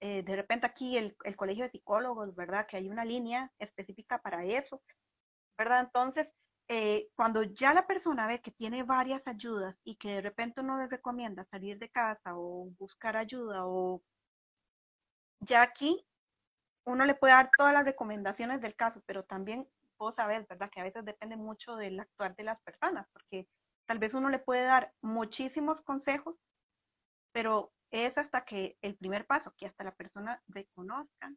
de 0.00 0.36
repente 0.36 0.64
aquí 0.64 0.96
el, 0.96 1.16
el, 1.24 1.34
colegio 1.34 1.64
de 1.64 1.70
psicólogos, 1.70 2.32
¿verdad? 2.36 2.68
Que 2.68 2.76
hay 2.76 2.88
una 2.88 3.04
línea 3.04 3.50
específica 3.58 4.22
para 4.22 4.44
eso, 4.44 4.80
¿verdad? 5.58 5.80
Entonces, 5.80 6.32
eh, 6.68 7.08
cuando 7.14 7.42
ya 7.42 7.72
la 7.72 7.86
persona 7.86 8.26
ve 8.26 8.40
que 8.40 8.50
tiene 8.50 8.82
varias 8.82 9.26
ayudas 9.26 9.76
y 9.84 9.96
que 9.96 10.16
de 10.16 10.20
repente 10.20 10.60
uno 10.60 10.78
le 10.78 10.86
recomienda 10.86 11.46
salir 11.46 11.78
de 11.78 11.88
casa 11.88 12.36
o 12.36 12.68
buscar 12.78 13.16
ayuda 13.16 13.66
o 13.66 14.02
ya 15.40 15.62
aquí 15.62 16.04
uno 16.84 17.04
le 17.04 17.14
puede 17.14 17.34
dar 17.34 17.50
todas 17.56 17.72
las 17.72 17.84
recomendaciones 17.84 18.60
del 18.60 18.74
caso, 18.74 19.02
pero 19.06 19.24
también 19.24 19.66
vos 19.98 20.14
sabés, 20.14 20.46
¿verdad? 20.48 20.70
Que 20.70 20.80
a 20.80 20.84
veces 20.84 21.04
depende 21.04 21.36
mucho 21.36 21.76
del 21.76 22.00
actuar 22.00 22.34
de 22.36 22.44
las 22.44 22.60
personas, 22.62 23.06
porque 23.12 23.46
tal 23.86 23.98
vez 23.98 24.14
uno 24.14 24.28
le 24.30 24.38
puede 24.38 24.64
dar 24.64 24.92
muchísimos 25.02 25.82
consejos, 25.82 26.36
pero 27.32 27.72
es 27.90 28.16
hasta 28.16 28.44
que 28.44 28.76
el 28.82 28.96
primer 28.96 29.26
paso, 29.26 29.52
que 29.56 29.66
hasta 29.66 29.84
la 29.84 29.94
persona 29.94 30.42
reconozca 30.48 31.32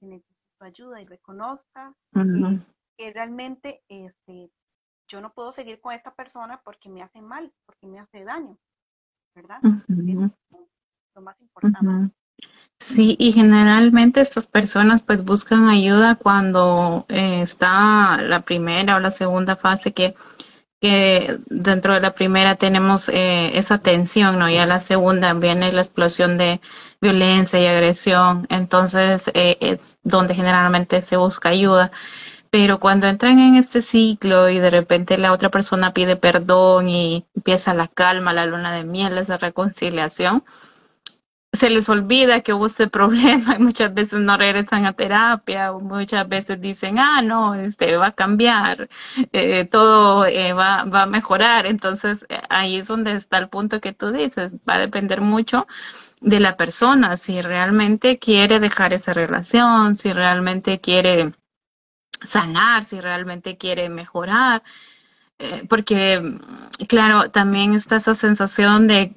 que 0.00 0.06
necesita 0.06 0.64
ayuda 0.64 1.00
y 1.00 1.06
reconozca 1.06 1.94
que, 2.96 3.12
realmente 3.12 3.82
este, 3.88 4.50
yo 5.08 5.20
no 5.20 5.32
puedo 5.32 5.52
seguir 5.52 5.80
con 5.80 5.92
esta 5.92 6.14
persona 6.14 6.60
porque 6.64 6.88
me 6.88 7.02
hace 7.02 7.20
mal, 7.20 7.52
porque 7.66 7.86
me 7.86 7.98
hace 7.98 8.24
daño, 8.24 8.56
¿verdad? 9.34 9.60
lo 11.14 11.22
más 11.22 11.40
importante. 11.40 12.12
Sí, 12.80 13.16
y 13.18 13.32
generalmente 13.32 14.20
estas 14.20 14.46
personas 14.46 15.02
pues 15.02 15.24
buscan 15.24 15.68
ayuda 15.68 16.16
cuando 16.16 17.06
eh, 17.08 17.42
está 17.42 18.20
la 18.20 18.40
primera 18.42 18.96
o 18.96 19.00
la 19.00 19.10
segunda 19.10 19.56
fase 19.56 19.92
que, 19.92 20.14
que 20.80 21.38
dentro 21.46 21.94
de 21.94 22.00
la 22.00 22.14
primera 22.14 22.56
tenemos 22.56 23.08
eh, 23.08 23.56
esa 23.56 23.78
tensión, 23.78 24.38
¿no? 24.38 24.50
Y 24.50 24.58
a 24.58 24.66
la 24.66 24.80
segunda 24.80 25.32
viene 25.34 25.72
la 25.72 25.80
explosión 25.80 26.36
de 26.36 26.60
violencia 27.00 27.60
y 27.60 27.66
agresión, 27.66 28.46
entonces 28.50 29.30
eh, 29.34 29.56
es 29.60 29.96
donde 30.02 30.34
generalmente 30.34 31.00
se 31.00 31.16
busca 31.16 31.50
ayuda 31.50 31.90
pero 32.54 32.78
cuando 32.78 33.08
entran 33.08 33.40
en 33.40 33.56
este 33.56 33.80
ciclo 33.80 34.48
y 34.48 34.60
de 34.60 34.70
repente 34.70 35.18
la 35.18 35.32
otra 35.32 35.50
persona 35.50 35.92
pide 35.92 36.14
perdón 36.14 36.88
y 36.88 37.26
empieza 37.34 37.74
la 37.74 37.88
calma, 37.88 38.32
la 38.32 38.46
luna 38.46 38.72
de 38.72 38.84
miel, 38.84 39.18
esa 39.18 39.38
reconciliación, 39.38 40.44
se 41.52 41.68
les 41.68 41.88
olvida 41.88 42.42
que 42.42 42.52
hubo 42.52 42.66
ese 42.66 42.86
problema 42.98 43.56
y 43.56 43.58
muchas 43.60 43.92
veces 43.92 44.20
no 44.20 44.36
regresan 44.36 44.86
a 44.86 44.92
terapia 44.92 45.72
o 45.72 45.80
muchas 45.80 46.28
veces 46.28 46.60
dicen, 46.60 47.00
ah, 47.00 47.22
no, 47.22 47.56
este 47.56 47.96
va 47.96 48.08
a 48.08 48.12
cambiar, 48.12 48.88
eh, 49.32 49.64
todo 49.64 50.24
eh, 50.24 50.52
va, 50.52 50.84
va 50.84 51.02
a 51.02 51.06
mejorar. 51.06 51.66
Entonces 51.66 52.24
eh, 52.28 52.40
ahí 52.50 52.76
es 52.76 52.86
donde 52.86 53.16
está 53.16 53.38
el 53.38 53.48
punto 53.48 53.80
que 53.80 53.92
tú 53.92 54.12
dices, 54.12 54.52
va 54.68 54.74
a 54.74 54.78
depender 54.78 55.20
mucho 55.20 55.66
de 56.20 56.38
la 56.38 56.56
persona, 56.56 57.16
si 57.16 57.42
realmente 57.42 58.20
quiere 58.20 58.60
dejar 58.60 58.92
esa 58.92 59.12
relación, 59.12 59.96
si 59.96 60.12
realmente 60.12 60.80
quiere 60.80 61.32
sanar, 62.24 62.84
si 62.84 63.00
realmente 63.00 63.56
quiere 63.56 63.88
mejorar. 63.88 64.62
Eh, 65.38 65.66
porque, 65.68 66.38
claro, 66.88 67.30
también 67.30 67.74
está 67.74 67.96
esa 67.96 68.14
sensación 68.14 68.86
de 68.86 69.12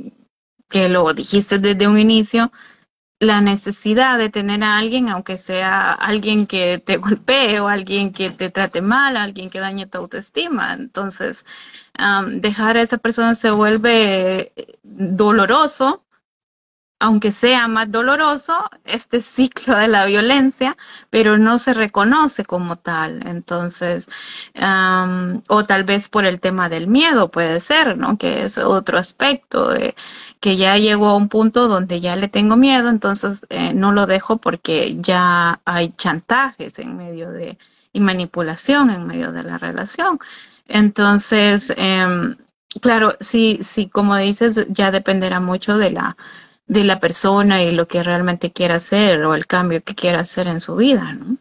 que 0.69 0.89
lo 0.89 1.13
dijiste 1.13 1.59
desde 1.59 1.87
un 1.87 1.97
inicio, 1.97 2.51
la 3.19 3.41
necesidad 3.41 4.17
de 4.17 4.29
tener 4.29 4.63
a 4.63 4.77
alguien, 4.77 5.09
aunque 5.09 5.37
sea 5.37 5.93
alguien 5.93 6.45
que 6.45 6.77
te 6.79 6.97
golpee 6.97 7.59
o 7.59 7.67
alguien 7.67 8.13
que 8.13 8.29
te 8.29 8.49
trate 8.51 8.81
mal, 8.81 9.17
alguien 9.17 9.49
que 9.49 9.59
dañe 9.59 9.87
tu 9.87 9.97
autoestima. 9.97 10.73
Entonces, 10.73 11.45
dejar 12.33 12.77
a 12.77 12.81
esa 12.81 12.97
persona 12.97 13.35
se 13.35 13.49
vuelve 13.51 14.53
doloroso 14.83 16.03
aunque 16.99 17.31
sea 17.31 17.67
más 17.67 17.91
doloroso, 17.91 18.69
este 18.83 19.21
ciclo 19.21 19.75
de 19.77 19.87
la 19.87 20.05
violencia, 20.05 20.77
pero 21.09 21.37
no 21.37 21.59
se 21.59 21.73
reconoce 21.73 22.43
como 22.43 22.77
tal. 22.77 23.25
Entonces, 23.27 24.07
o 25.47 25.65
tal 25.65 25.83
vez 25.83 26.09
por 26.09 26.25
el 26.25 26.39
tema 26.39 26.69
del 26.69 26.87
miedo 26.87 27.29
puede 27.29 27.59
ser, 27.59 27.97
¿no? 27.97 28.17
Que 28.17 28.45
es 28.45 28.57
otro 28.57 28.97
aspecto 28.97 29.69
de 29.69 29.95
que 30.39 30.57
ya 30.57 30.77
llegó 30.77 31.07
a 31.07 31.15
un 31.15 31.29
punto 31.29 31.67
donde 31.67 31.99
ya 32.01 32.15
le 32.15 32.27
tengo 32.29 32.55
miedo, 32.57 32.89
entonces 32.89 33.45
eh, 33.49 33.73
no 33.73 33.91
lo 33.91 34.07
dejo 34.07 34.37
porque 34.37 34.97
ya 34.99 35.61
hay 35.65 35.89
chantajes 35.91 36.79
en 36.79 36.97
medio 36.97 37.31
de 37.31 37.57
y 37.93 37.99
manipulación 37.99 38.89
en 38.89 39.07
medio 39.07 39.31
de 39.31 39.43
la 39.43 39.57
relación. 39.57 40.19
Entonces, 40.67 41.73
em, 41.77 42.35
claro, 42.81 43.15
sí, 43.19 43.59
sí, 43.61 43.87
como 43.89 44.15
dices, 44.17 44.65
ya 44.69 44.91
dependerá 44.91 45.39
mucho 45.39 45.77
de 45.77 45.91
la 45.91 46.17
de 46.67 46.83
la 46.83 46.99
persona 46.99 47.63
y 47.63 47.71
lo 47.71 47.87
que 47.87 48.03
realmente 48.03 48.51
quiera 48.51 48.75
hacer 48.75 49.23
o 49.23 49.33
el 49.33 49.47
cambio 49.47 49.83
que 49.83 49.95
quiera 49.95 50.19
hacer 50.19 50.47
en 50.47 50.59
su 50.59 50.75
vida, 50.75 51.13
¿no? 51.13 51.37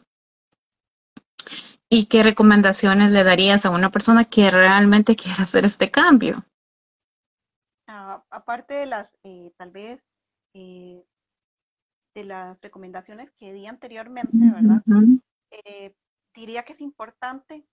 ¿Y 1.88 2.06
qué 2.06 2.22
recomendaciones 2.22 3.12
le 3.12 3.22
darías 3.22 3.64
a 3.64 3.70
una 3.70 3.90
persona 3.90 4.24
que 4.24 4.50
realmente 4.50 5.16
quiere 5.16 5.42
hacer 5.42 5.64
este 5.64 5.90
cambio? 5.90 6.44
Ah, 7.86 8.22
aparte 8.30 8.74
de 8.74 8.86
las, 8.86 9.08
eh, 9.22 9.52
tal 9.56 9.70
vez, 9.70 10.00
eh, 10.54 11.04
de 12.14 12.24
las 12.24 12.60
recomendaciones 12.60 13.30
que 13.32 13.52
di 13.52 13.66
anteriormente, 13.66 14.30
¿verdad? 14.32 14.82
Eh, 15.50 15.94
diría 16.34 16.64
que 16.64 16.72
es 16.72 16.80
importante 16.80 17.64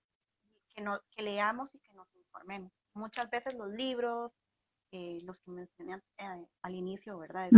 que, 0.75 0.81
no, 0.81 0.99
que 1.15 1.23
leamos 1.23 1.73
y 1.73 1.79
que 1.79 1.93
nos 1.93 2.07
informemos. 2.15 2.71
Muchas 2.93 3.29
veces 3.29 3.55
los 3.55 3.69
libros, 3.69 4.31
los 5.23 5.41
que 5.41 5.51
mencioné 5.51 6.01
al 6.61 6.75
inicio, 6.75 7.17
¿verdad? 7.17 7.49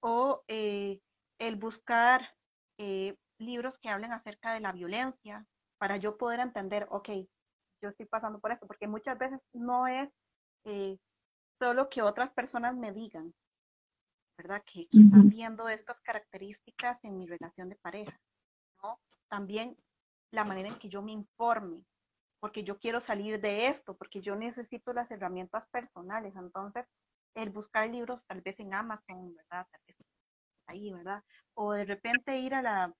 O 0.00 0.42
el 0.48 1.56
buscar 1.56 2.28
libros 3.38 3.78
que 3.78 3.88
hablen 3.88 4.12
acerca 4.12 4.52
de 4.54 4.60
la 4.60 4.72
violencia 4.72 5.46
para 5.78 5.96
yo 5.96 6.16
poder 6.16 6.40
entender, 6.40 6.86
ok, 6.90 7.10
yo 7.82 7.90
estoy 7.90 8.06
pasando 8.06 8.40
por 8.40 8.52
esto, 8.52 8.66
porque 8.66 8.88
muchas 8.88 9.18
veces 9.18 9.40
no 9.52 9.86
es 9.86 10.10
eh, 10.64 10.98
solo 11.58 11.88
que 11.88 12.02
otras 12.02 12.32
personas 12.32 12.74
me 12.76 12.92
digan, 12.92 13.34
¿verdad? 14.38 14.62
Que, 14.64 14.88
están 14.90 15.28
viendo 15.28 15.68
estas 15.68 16.00
características 16.00 17.02
en 17.04 17.18
mi 17.18 17.26
relación 17.26 17.68
de 17.68 17.76
pareja, 17.76 18.18
¿no? 18.82 18.98
También 19.28 19.76
la 20.32 20.44
manera 20.44 20.68
en 20.68 20.78
que 20.78 20.88
yo 20.88 21.02
me 21.02 21.12
informe, 21.12 21.84
porque 22.40 22.64
yo 22.64 22.78
quiero 22.78 23.00
salir 23.00 23.40
de 23.40 23.68
esto, 23.68 23.96
porque 23.96 24.20
yo 24.20 24.36
necesito 24.36 24.92
las 24.92 25.10
herramientas 25.10 25.66
personales. 25.70 26.34
Entonces, 26.36 26.86
el 27.34 27.50
buscar 27.50 27.88
libros 27.88 28.24
tal 28.26 28.40
vez 28.40 28.58
en 28.60 28.74
Amazon, 28.74 29.34
¿verdad? 29.34 29.66
ahí, 30.68 30.92
¿verdad? 30.92 31.22
O 31.54 31.72
de 31.72 31.84
repente 31.84 32.38
ir 32.38 32.54
a 32.54 32.62
la 32.62 32.94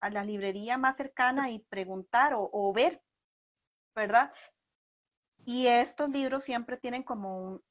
a 0.00 0.10
la 0.10 0.24
librería 0.24 0.78
más 0.78 0.96
cercana 0.96 1.50
y 1.50 1.60
preguntar 1.60 2.32
o, 2.36 2.72
ver, 2.72 3.02
¿verdad? 3.94 4.32
Y 5.44 5.66
estos 5.66 6.10
libros 6.10 6.44
siempre 6.44 6.76
tienen 6.76 7.02
como 7.02 7.42
un 7.42 7.62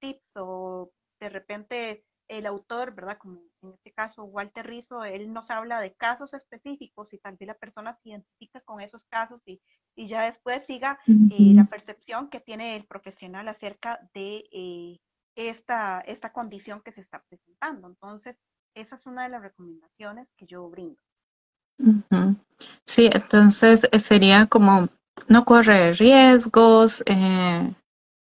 tips 0.00 0.36
o 0.36 0.90
de 1.20 1.28
repente 1.28 2.04
el 2.28 2.46
autor, 2.46 2.94
¿verdad? 2.94 3.18
Como 3.18 3.42
en 3.62 3.74
este 3.74 3.92
caso 3.92 4.24
Walter 4.24 4.66
Rizzo, 4.66 5.04
él 5.04 5.32
nos 5.32 5.50
habla 5.50 5.80
de 5.80 5.94
casos 5.94 6.34
específicos 6.34 7.12
y 7.12 7.18
también 7.18 7.48
la 7.48 7.54
persona 7.54 7.94
se 8.02 8.10
identifica 8.10 8.60
con 8.60 8.80
esos 8.80 9.04
casos 9.06 9.40
y, 9.46 9.60
y 9.94 10.08
ya 10.08 10.22
después 10.22 10.64
siga 10.66 10.98
eh, 11.06 11.52
la 11.54 11.64
percepción 11.64 12.28
que 12.28 12.40
tiene 12.40 12.76
el 12.76 12.86
profesional 12.86 13.48
acerca 13.48 14.00
de 14.14 14.44
eh, 14.52 15.00
esta, 15.36 16.00
esta 16.00 16.32
condición 16.32 16.80
que 16.82 16.92
se 16.92 17.00
está 17.00 17.22
presentando. 17.28 17.88
Entonces, 17.88 18.36
esa 18.74 18.96
es 18.96 19.06
una 19.06 19.24
de 19.24 19.28
las 19.30 19.42
recomendaciones 19.42 20.28
que 20.36 20.46
yo 20.46 20.68
brindo. 20.68 21.00
Sí, 22.84 23.10
entonces 23.12 23.88
eh, 23.90 23.98
sería 23.98 24.46
como 24.46 24.88
no 25.28 25.44
correr 25.44 25.96
riesgos, 25.96 27.02
eh, 27.06 27.74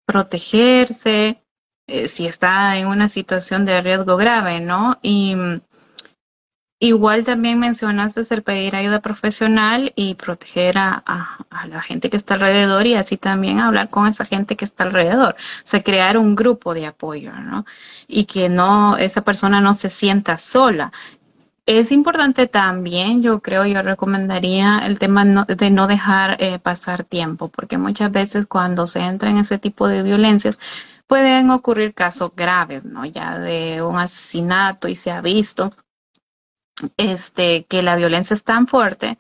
protegerse, 0.07 1.43
eh, 1.91 2.09
si 2.09 2.27
está 2.27 2.77
en 2.77 2.87
una 2.87 3.09
situación 3.09 3.65
de 3.65 3.81
riesgo 3.81 4.17
grave, 4.17 4.61
¿no? 4.61 4.99
Y 5.03 5.35
mm, 5.35 5.61
igual 6.81 7.25
también 7.25 7.59
mencionaste 7.59 8.23
el 8.35 8.43
pedir 8.43 8.77
ayuda 8.77 9.01
profesional 9.01 9.93
y 9.97 10.15
proteger 10.15 10.79
a, 10.79 11.05
la 11.69 11.83
gente 11.83 12.09
que 12.11 12.17
está 12.17 12.35
alrededor 12.35 12.87
y 12.87 12.95
así 12.95 13.17
también 13.17 13.59
hablar 13.59 13.91
con 13.91 14.07
esa 14.07 14.25
gente 14.25 14.57
que 14.57 14.65
está 14.65 14.85
alrededor. 14.85 15.35
O 15.39 15.63
sea, 15.65 15.83
crear 15.83 16.17
un 16.17 16.35
grupo 16.37 16.75
de 16.75 16.87
apoyo, 16.87 17.33
¿no? 17.35 17.67
Y 18.09 18.25
que 18.25 18.49
no, 18.49 18.97
esa 18.97 19.23
persona 19.23 19.61
no 19.61 19.75
se 19.75 19.91
sienta 19.91 20.39
sola 20.39 20.93
es 21.79 21.93
importante 21.93 22.49
también, 22.49 23.23
yo 23.23 23.41
creo, 23.41 23.65
yo 23.65 23.81
recomendaría 23.83 24.81
el 24.81 24.99
tema 24.99 25.25
de 25.25 25.71
no 25.71 25.87
dejar 25.87 26.37
eh, 26.43 26.59
pasar 26.59 27.05
tiempo, 27.05 27.49
porque 27.49 27.79
muchas 27.79 28.11
veces 28.11 28.47
cuando 28.47 28.89
se 28.89 28.99
entra 29.01 29.31
en 29.31 29.37
ese 29.39 29.59
tipo 29.59 29.87
de 29.87 30.03
violencias 30.03 30.59
pueden 31.11 31.51
ocurrir 31.51 31.93
casos 31.93 32.31
graves, 32.37 32.85
¿no? 32.85 33.05
Ya 33.05 33.37
de 33.37 33.83
un 33.83 33.99
asesinato 33.99 34.87
y 34.87 34.95
se 34.95 35.11
ha 35.11 35.21
visto 35.21 35.73
este, 36.97 37.65
que 37.65 37.83
la 37.83 37.97
violencia 37.97 38.35
es 38.35 38.45
tan 38.45 38.69
fuerte 38.69 39.19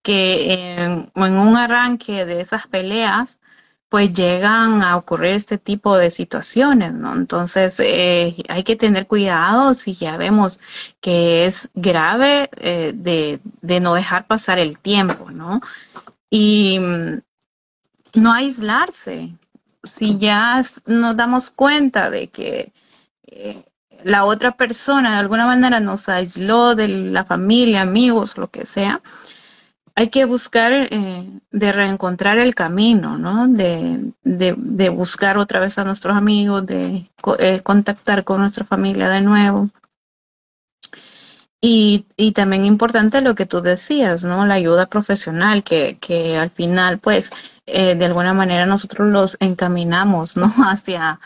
que 0.00 0.54
en 0.54 1.10
un 1.16 1.56
arranque 1.56 2.24
de 2.24 2.40
esas 2.40 2.68
peleas 2.68 3.40
pues 3.88 4.12
llegan 4.14 4.82
a 4.82 4.96
ocurrir 4.96 5.32
este 5.32 5.58
tipo 5.58 5.96
de 5.96 6.12
situaciones, 6.12 6.92
¿no? 6.92 7.12
Entonces 7.14 7.80
eh, 7.80 8.36
hay 8.48 8.62
que 8.62 8.76
tener 8.76 9.08
cuidado 9.08 9.74
si 9.74 9.96
ya 9.96 10.16
vemos 10.16 10.60
que 11.00 11.46
es 11.46 11.68
grave 11.74 12.48
eh, 12.58 12.92
de, 12.94 13.40
de, 13.60 13.80
no 13.80 13.94
dejar 13.94 14.28
pasar 14.28 14.60
el 14.60 14.78
tiempo, 14.78 15.32
¿no? 15.32 15.60
Y 16.30 16.78
mm, 16.78 17.22
no 18.20 18.32
aislarse. 18.32 19.36
Si 19.84 20.18
ya 20.18 20.62
nos 20.86 21.16
damos 21.16 21.50
cuenta 21.50 22.10
de 22.10 22.28
que 22.28 22.72
eh, 23.26 23.64
la 24.02 24.24
otra 24.24 24.56
persona 24.56 25.12
de 25.12 25.18
alguna 25.18 25.46
manera 25.46 25.80
nos 25.80 26.08
aisló 26.08 26.74
de 26.74 26.88
la 26.88 27.24
familia, 27.24 27.82
amigos, 27.82 28.36
lo 28.36 28.48
que 28.48 28.66
sea, 28.66 29.00
hay 29.96 30.08
que 30.08 30.24
buscar 30.24 30.72
eh, 30.72 31.40
de 31.52 31.72
reencontrar 31.72 32.38
el 32.38 32.54
camino, 32.54 33.16
¿no? 33.16 33.46
De, 33.46 34.12
de, 34.22 34.88
buscar 34.88 35.38
otra 35.38 35.60
vez 35.60 35.78
a 35.78 35.84
nuestros 35.84 36.16
amigos, 36.16 36.66
de 36.66 37.08
eh, 37.38 37.60
contactar 37.62 38.24
con 38.24 38.40
nuestra 38.40 38.64
familia 38.64 39.08
de 39.08 39.20
nuevo. 39.20 39.70
Y, 41.66 42.32
también 42.32 42.66
importante 42.66 43.22
lo 43.22 43.34
que 43.34 43.46
tú 43.46 43.62
decías, 43.62 44.22
¿no? 44.22 44.44
La 44.44 44.54
ayuda 44.54 44.86
profesional, 44.86 45.64
que, 45.64 45.96
que 45.98 46.36
al 46.36 46.50
final, 46.50 46.98
pues, 46.98 47.30
eh, 47.66 47.94
de 47.94 48.04
alguna 48.04 48.34
manera 48.34 48.66
nosotros 48.66 49.08
los 49.08 49.36
encaminamos, 49.40 50.36
¿no? 50.36 50.46
Hacia 50.68 51.20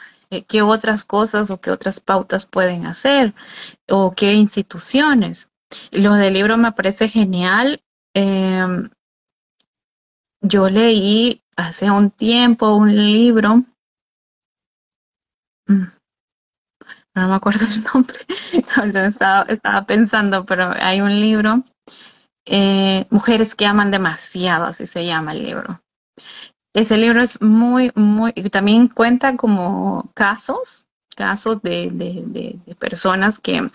qué 0.46 0.62
otras 0.62 1.04
cosas 1.04 1.50
o 1.50 1.60
qué 1.60 1.70
otras 1.70 2.00
pautas 2.00 2.46
pueden 2.46 2.86
hacer 2.86 3.32
o 3.88 4.12
qué 4.12 4.34
instituciones. 4.34 5.48
Lo 5.90 6.14
del 6.14 6.34
libro 6.34 6.56
me 6.56 6.72
parece 6.72 7.08
genial 7.08 7.80
Em, 8.20 8.90
yo 10.40 10.68
leí 10.68 11.40
hace 11.56 11.88
un 11.88 12.10
tiempo 12.10 12.74
un 12.74 12.96
libro, 12.96 13.64
no 17.18 17.28
me 17.28 17.34
acuerdo 17.34 17.66
el 17.66 17.84
nombre, 17.84 18.18
estaba, 19.06 19.42
estaba 19.42 19.86
pensando, 19.86 20.44
pero 20.44 20.72
hay 20.74 21.00
un 21.00 21.20
libro, 21.20 21.62
eh, 22.46 23.06
Mujeres 23.10 23.54
que 23.54 23.66
aman 23.66 23.90
demasiado, 23.90 24.64
así 24.64 24.86
se 24.86 25.04
llama 25.04 25.32
el 25.32 25.44
libro. 25.44 25.82
Ese 26.74 26.96
libro 26.96 27.22
es 27.22 27.40
muy, 27.42 27.90
muy, 27.94 28.32
también 28.50 28.88
cuenta 28.88 29.36
como 29.36 30.10
casos, 30.14 30.86
casos 31.16 31.60
de, 31.62 31.90
de, 31.92 32.58
de 32.64 32.74
personas 32.76 33.38
que 33.38 33.68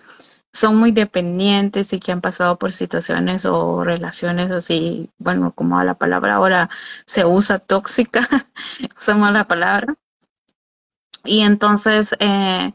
son 0.54 0.78
muy 0.78 0.92
dependientes 0.92 1.92
y 1.94 2.00
que 2.00 2.12
han 2.12 2.22
pasado 2.22 2.58
por 2.58 2.72
situaciones 2.74 3.46
o 3.46 3.84
relaciones 3.84 4.52
así, 4.52 5.10
bueno, 5.18 5.52
como 5.54 5.82
la 5.84 5.96
palabra 5.96 6.36
ahora 6.36 6.70
se 7.06 7.26
usa 7.26 7.60
tóxica, 7.60 8.28
usamos 8.98 9.32
la 9.32 9.48
palabra. 9.48 9.96
Y 11.26 11.42
entonces 11.42 12.16
eh, 12.20 12.74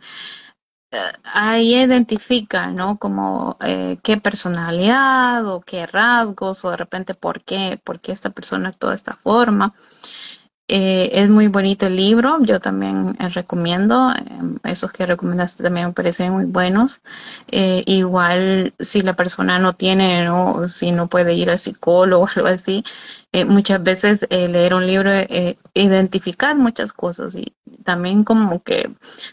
ahí 1.24 1.74
identifica, 1.74 2.68
¿no? 2.68 2.98
Como 2.98 3.56
eh, 3.60 3.98
qué 4.02 4.16
personalidad 4.16 5.46
o 5.46 5.60
qué 5.60 5.86
rasgos 5.86 6.64
o 6.64 6.70
de 6.70 6.76
repente 6.76 7.14
por 7.14 7.42
qué, 7.42 7.80
por 7.82 8.00
qué 8.00 8.12
esta 8.12 8.30
persona 8.30 8.70
actúa 8.70 8.90
de 8.90 8.96
esta 8.96 9.14
forma. 9.14 9.74
Eh, 10.70 11.08
es 11.22 11.30
muy 11.30 11.48
bonito 11.48 11.86
el 11.86 11.96
libro, 11.96 12.36
yo 12.42 12.60
también 12.60 13.16
eh, 13.18 13.28
recomiendo, 13.30 14.12
em, 14.14 14.58
esos 14.64 14.92
que 14.92 15.06
recomendaste 15.06 15.62
también 15.62 15.86
me 15.88 15.92
parecen 15.94 16.32
muy 16.34 16.44
buenos. 16.44 17.00
Eh, 17.46 17.82
igual 17.86 18.74
si 18.78 19.00
la 19.00 19.16
persona 19.16 19.58
no 19.58 19.74
tiene 19.76 20.28
o 20.28 20.68
si 20.68 20.92
no 20.92 21.08
puede 21.08 21.32
ir 21.32 21.48
al 21.50 21.58
psicólogo 21.58 22.24
o 22.24 22.28
algo 22.36 22.48
así, 22.48 22.84
muchas 23.46 23.82
veces 23.82 24.26
leer 24.30 24.74
un 24.74 24.86
libro, 24.86 25.10
identificar 25.74 26.56
muchas 26.56 26.92
cosas 26.92 27.34
y 27.34 27.54
también 27.84 28.24
como 28.24 28.62
que 28.62 28.90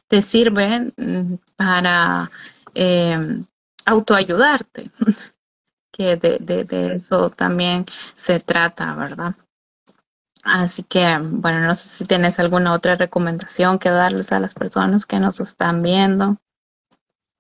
te 0.07 0.21
sirve 0.21 0.93
mm, 0.97 1.35
para 1.57 2.29
em, 2.73 3.45
autoayudarte, 3.85 4.89
que 5.91 6.15
de, 6.17 6.39
de 6.39 6.95
eso 6.95 7.29
también 7.31 7.85
se 8.15 8.39
trata, 8.39 8.95
¿verdad? 8.95 9.35
Así 10.45 10.83
que, 10.83 11.03
bueno, 11.19 11.61
no 11.61 11.75
sé 11.75 11.89
si 11.89 12.05
tienes 12.05 12.39
alguna 12.39 12.73
otra 12.73 12.93
recomendación 12.93 13.79
que 13.79 13.89
darles 13.89 14.31
a 14.31 14.39
las 14.39 14.53
personas 14.53 15.07
que 15.07 15.19
nos 15.19 15.39
están 15.39 15.81
viendo. 15.81 16.37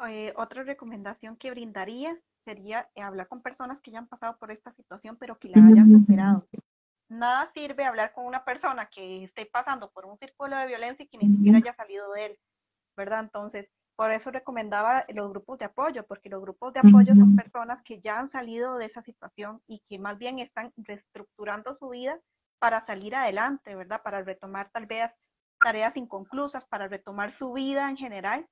Eh, 0.09 0.33
otra 0.35 0.63
recomendación 0.63 1.37
que 1.37 1.51
brindaría 1.51 2.17
sería 2.43 2.89
eh, 2.95 3.01
hablar 3.03 3.27
con 3.27 3.43
personas 3.43 3.79
que 3.81 3.91
ya 3.91 3.99
han 3.99 4.07
pasado 4.07 4.37
por 4.37 4.49
esta 4.49 4.73
situación, 4.73 5.17
pero 5.17 5.37
que 5.37 5.49
la 5.49 5.57
hayan 5.57 5.87
superado. 5.91 6.47
Nada 7.07 7.51
sirve 7.53 7.85
hablar 7.85 8.11
con 8.11 8.25
una 8.25 8.43
persona 8.43 8.87
que 8.87 9.25
esté 9.25 9.45
pasando 9.45 9.91
por 9.91 10.07
un 10.07 10.17
círculo 10.17 10.57
de 10.57 10.65
violencia 10.65 11.05
y 11.05 11.07
que 11.07 11.19
ni 11.19 11.35
siquiera 11.35 11.59
haya 11.59 11.75
salido 11.75 12.11
de 12.11 12.25
él, 12.25 12.39
¿verdad? 12.97 13.19
Entonces, 13.19 13.69
por 13.95 14.09
eso 14.09 14.31
recomendaba 14.31 15.03
los 15.13 15.29
grupos 15.29 15.59
de 15.59 15.65
apoyo, 15.65 16.07
porque 16.07 16.29
los 16.29 16.41
grupos 16.41 16.73
de 16.73 16.79
apoyo 16.79 17.13
son 17.13 17.35
personas 17.35 17.83
que 17.83 17.99
ya 18.01 18.17
han 18.17 18.31
salido 18.31 18.79
de 18.79 18.85
esa 18.85 19.03
situación 19.03 19.61
y 19.67 19.83
que 19.87 19.99
más 19.99 20.17
bien 20.17 20.39
están 20.39 20.73
reestructurando 20.75 21.75
su 21.75 21.89
vida 21.89 22.19
para 22.59 22.85
salir 22.85 23.15
adelante, 23.15 23.75
¿verdad? 23.75 24.01
Para 24.03 24.21
retomar 24.21 24.69
tal 24.71 24.85
vez 24.85 25.11
tareas 25.59 25.95
inconclusas, 25.97 26.65
para 26.65 26.87
retomar 26.87 27.31
su 27.31 27.53
vida 27.53 27.89
en 27.89 27.97
general 27.97 28.47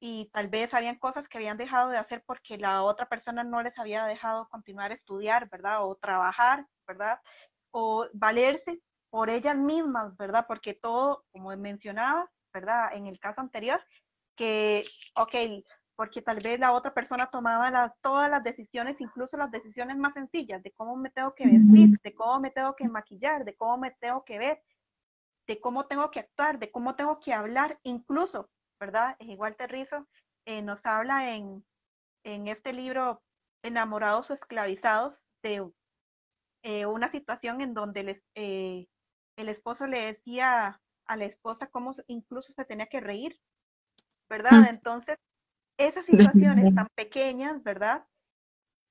y 0.00 0.30
tal 0.32 0.48
vez 0.48 0.74
habían 0.74 0.98
cosas 0.98 1.28
que 1.28 1.38
habían 1.38 1.56
dejado 1.56 1.90
de 1.90 1.96
hacer 1.96 2.22
porque 2.26 2.58
la 2.58 2.82
otra 2.82 3.08
persona 3.08 3.44
no 3.44 3.62
les 3.62 3.78
había 3.78 4.04
dejado 4.04 4.48
continuar 4.48 4.90
a 4.90 4.94
estudiar, 4.94 5.48
¿verdad? 5.48 5.84
O 5.86 5.96
trabajar, 5.96 6.66
¿verdad? 6.86 7.20
O 7.70 8.06
valerse 8.12 8.80
por 9.10 9.30
ellas 9.30 9.56
mismas, 9.56 10.16
¿verdad? 10.16 10.46
Porque 10.46 10.74
todo, 10.74 11.24
como 11.32 11.56
mencionaba, 11.56 12.30
¿verdad? 12.52 12.90
En 12.94 13.06
el 13.06 13.18
caso 13.18 13.40
anterior, 13.40 13.80
que, 14.36 14.84
ok, 15.14 15.64
porque 15.96 16.22
tal 16.22 16.40
vez 16.40 16.58
la 16.58 16.72
otra 16.72 16.92
persona 16.92 17.26
tomaba 17.26 17.94
todas 18.00 18.30
las 18.30 18.42
decisiones, 18.42 19.00
incluso 19.00 19.36
las 19.36 19.50
decisiones 19.50 19.96
más 19.96 20.14
sencillas, 20.14 20.62
de 20.62 20.72
cómo 20.72 20.96
me 20.96 21.10
tengo 21.10 21.34
que 21.34 21.46
vestir, 21.46 22.00
de 22.02 22.14
cómo 22.14 22.40
me 22.40 22.50
tengo 22.50 22.74
que 22.74 22.88
maquillar, 22.88 23.44
de 23.44 23.54
cómo 23.56 23.78
me 23.78 23.90
tengo 23.92 24.24
que 24.24 24.38
ver, 24.38 24.62
de 25.46 25.60
cómo 25.60 25.86
tengo 25.86 26.10
que 26.10 26.20
actuar, 26.20 26.58
de 26.58 26.70
cómo 26.70 26.96
tengo 26.96 27.20
que 27.20 27.32
hablar, 27.32 27.78
incluso, 27.82 28.50
¿verdad? 28.80 29.16
Igual 29.20 29.56
Terrizo 29.56 30.08
eh, 30.46 30.62
nos 30.62 30.84
habla 30.84 31.36
en, 31.36 31.64
en, 32.24 32.48
este 32.48 32.72
libro 32.72 33.22
Enamorados 33.62 34.30
o 34.30 34.34
Esclavizados 34.34 35.22
de 35.42 35.70
eh, 36.62 36.86
una 36.86 37.10
situación 37.10 37.60
en 37.60 37.74
donde 37.74 38.02
les, 38.02 38.22
eh, 38.34 38.88
el 39.36 39.48
esposo 39.48 39.86
le 39.86 40.00
decía 40.00 40.80
a 41.06 41.16
la 41.16 41.24
esposa 41.24 41.68
cómo 41.68 41.94
incluso 42.08 42.52
se 42.52 42.64
tenía 42.64 42.86
que 42.86 43.00
reír 43.00 43.38
¿verdad? 44.28 44.62
Mm. 44.62 44.66
Entonces, 44.66 45.18
esas 45.78 46.06
situaciones 46.06 46.74
tan 46.74 46.88
pequeñas, 46.94 47.62
¿verdad? 47.62 48.04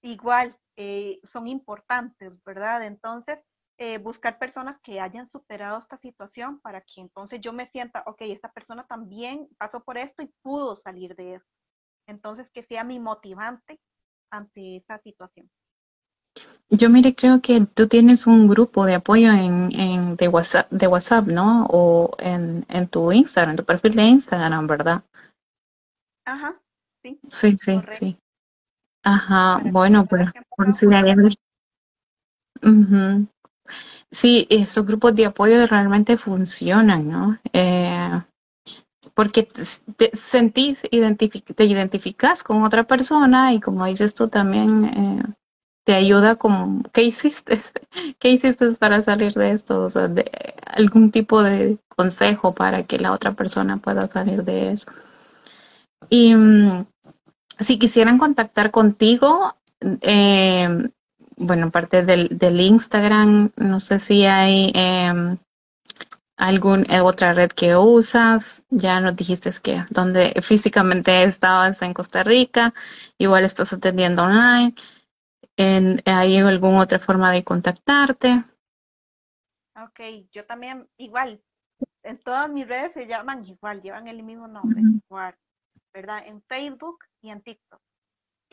Igual 0.02 0.58
eh, 0.76 1.20
son 1.24 1.48
importantes, 1.48 2.34
¿verdad? 2.44 2.86
Entonces, 2.86 3.40
eh, 3.80 3.98
buscar 3.98 4.38
personas 4.38 4.80
que 4.82 5.00
hayan 5.00 5.30
superado 5.32 5.80
esta 5.80 5.98
situación 5.98 6.60
para 6.60 6.82
que 6.82 7.02
entonces 7.02 7.42
yo 7.42 7.54
me 7.54 7.68
sienta, 7.70 8.04
ok, 8.06 8.22
esta 8.22 8.52
persona 8.52 8.86
también 8.86 9.48
pasó 9.58 9.84
por 9.84 9.98
esto 9.98 10.22
y 10.22 10.32
pudo 10.42 10.76
salir 10.76 11.16
de 11.16 11.36
eso. 11.36 11.46
Entonces, 12.08 12.50
que 12.52 12.64
sea 12.64 12.84
mi 12.84 13.00
motivante 13.00 13.80
ante 14.32 14.78
esa 14.78 15.00
situación. 15.00 15.50
Yo 16.70 16.90
mire, 16.90 17.14
creo 17.16 17.42
que 17.42 17.66
tú 17.66 17.88
tienes 17.88 18.26
un 18.26 18.48
grupo 18.48 18.86
de 18.86 18.96
apoyo 18.96 19.32
en, 19.32 19.70
en 19.80 20.16
de 20.16 20.28
WhatsApp, 20.28 20.72
de 20.72 20.88
WhatsApp, 20.88 21.28
¿no? 21.28 21.66
O 21.70 22.16
en, 22.18 22.66
en 22.68 22.88
tu 22.88 23.12
Instagram, 23.12 23.52
en 23.52 23.58
tu 23.58 23.66
perfil 23.66 23.96
de 23.96 24.04
Instagram, 24.04 24.66
¿verdad? 24.66 25.04
Ajá, 26.26 26.60
sí. 27.04 27.20
Sí, 27.30 27.58
sí, 27.58 27.82
sí. 27.92 28.18
Ajá, 29.04 29.62
bueno, 29.66 30.06
pero 30.10 30.32
por 30.56 30.72
si 30.72 30.88
Sí, 34.12 34.48
esos 34.50 34.86
grupos 34.86 35.16
de 35.16 35.26
apoyo 35.26 35.66
realmente 35.68 36.18
funcionan, 36.18 37.10
¿no? 37.10 37.40
Eh, 37.52 38.22
porque 39.16 39.44
te 39.44 40.16
sentís, 40.16 40.82
te 40.82 41.66
identificas 41.66 42.44
con 42.44 42.64
otra 42.64 42.86
persona 42.86 43.54
y 43.54 43.60
como 43.60 43.86
dices 43.86 44.14
tú 44.14 44.28
también, 44.30 44.86
eh, 44.86 45.24
te 45.86 45.94
ayuda 45.96 46.36
con, 46.38 46.84
¿qué 46.94 47.04
hiciste? 47.04 47.60
¿Qué 48.20 48.30
hiciste 48.30 48.72
para 48.80 49.02
salir 49.02 49.34
de 49.34 49.52
esto? 49.52 49.84
O 49.84 49.90
sea, 49.90 50.08
de 50.08 50.32
algún 50.68 51.12
tipo 51.12 51.44
de 51.44 51.78
consejo 51.96 52.54
para 52.54 52.84
que 52.84 53.00
la 53.00 53.12
otra 53.12 53.34
persona 53.34 53.78
pueda 53.78 54.08
salir 54.08 54.44
de 54.44 54.72
eso. 54.72 54.92
Y 56.10 56.34
mm, 56.36 56.86
si 57.60 57.80
quisieran 57.80 58.18
contactar 58.18 58.72
contigo, 58.72 59.56
eh, 60.02 60.90
bueno, 61.36 61.68
aparte 61.68 62.04
del, 62.04 62.30
del, 62.38 62.60
Instagram, 62.60 63.52
no 63.58 63.80
sé 63.80 64.00
si 64.00 64.26
hay 64.26 64.72
eh, 64.76 65.38
alguna 66.38 67.04
otra 67.04 67.34
red 67.34 67.52
que 67.52 67.76
usas. 67.76 68.64
Ya 68.70 69.00
nos 69.00 69.16
dijiste 69.16 69.52
que 69.62 69.86
donde 69.90 70.34
físicamente 70.42 71.24
estabas 71.24 71.82
en 71.82 71.94
Costa 71.94 72.24
Rica, 72.24 72.74
igual 73.18 73.44
estás 73.44 73.74
atendiendo 73.74 74.24
online. 74.24 74.74
En, 75.56 76.02
¿Hay 76.06 76.38
alguna 76.38 76.82
otra 76.82 77.00
forma 77.00 77.32
de 77.32 77.44
contactarte? 77.44 78.44
Ok, 79.76 80.00
yo 80.32 80.46
también 80.46 80.88
igual. 80.98 81.42
En 82.04 82.18
todas 82.18 82.50
mis 82.50 82.68
redes 82.68 82.92
se 82.94 83.08
llaman 83.08 83.46
igual, 83.46 83.82
llevan 83.82 84.08
el 84.08 84.24
mismo 84.24 84.48
nombre, 84.48 84.82
igual. 85.08 85.36
¿Verdad? 85.94 86.26
En 86.26 86.42
Facebook 86.44 87.00
y 87.22 87.30
en 87.30 87.42
TikTok. 87.42 87.82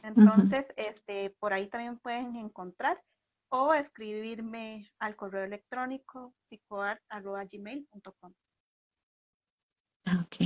Entonces, 0.03 0.67
este, 0.77 1.31
por 1.41 1.53
ahí 1.53 1.69
también 1.69 1.99
pueden 1.99 2.37
encontrar 2.37 3.03
o 3.51 3.75
escribirme 3.75 4.91
al 4.99 5.17
correo 5.17 5.45
electrónico 5.45 6.35
picoart.gmail.com. 6.49 8.33
Ok. 10.07 10.37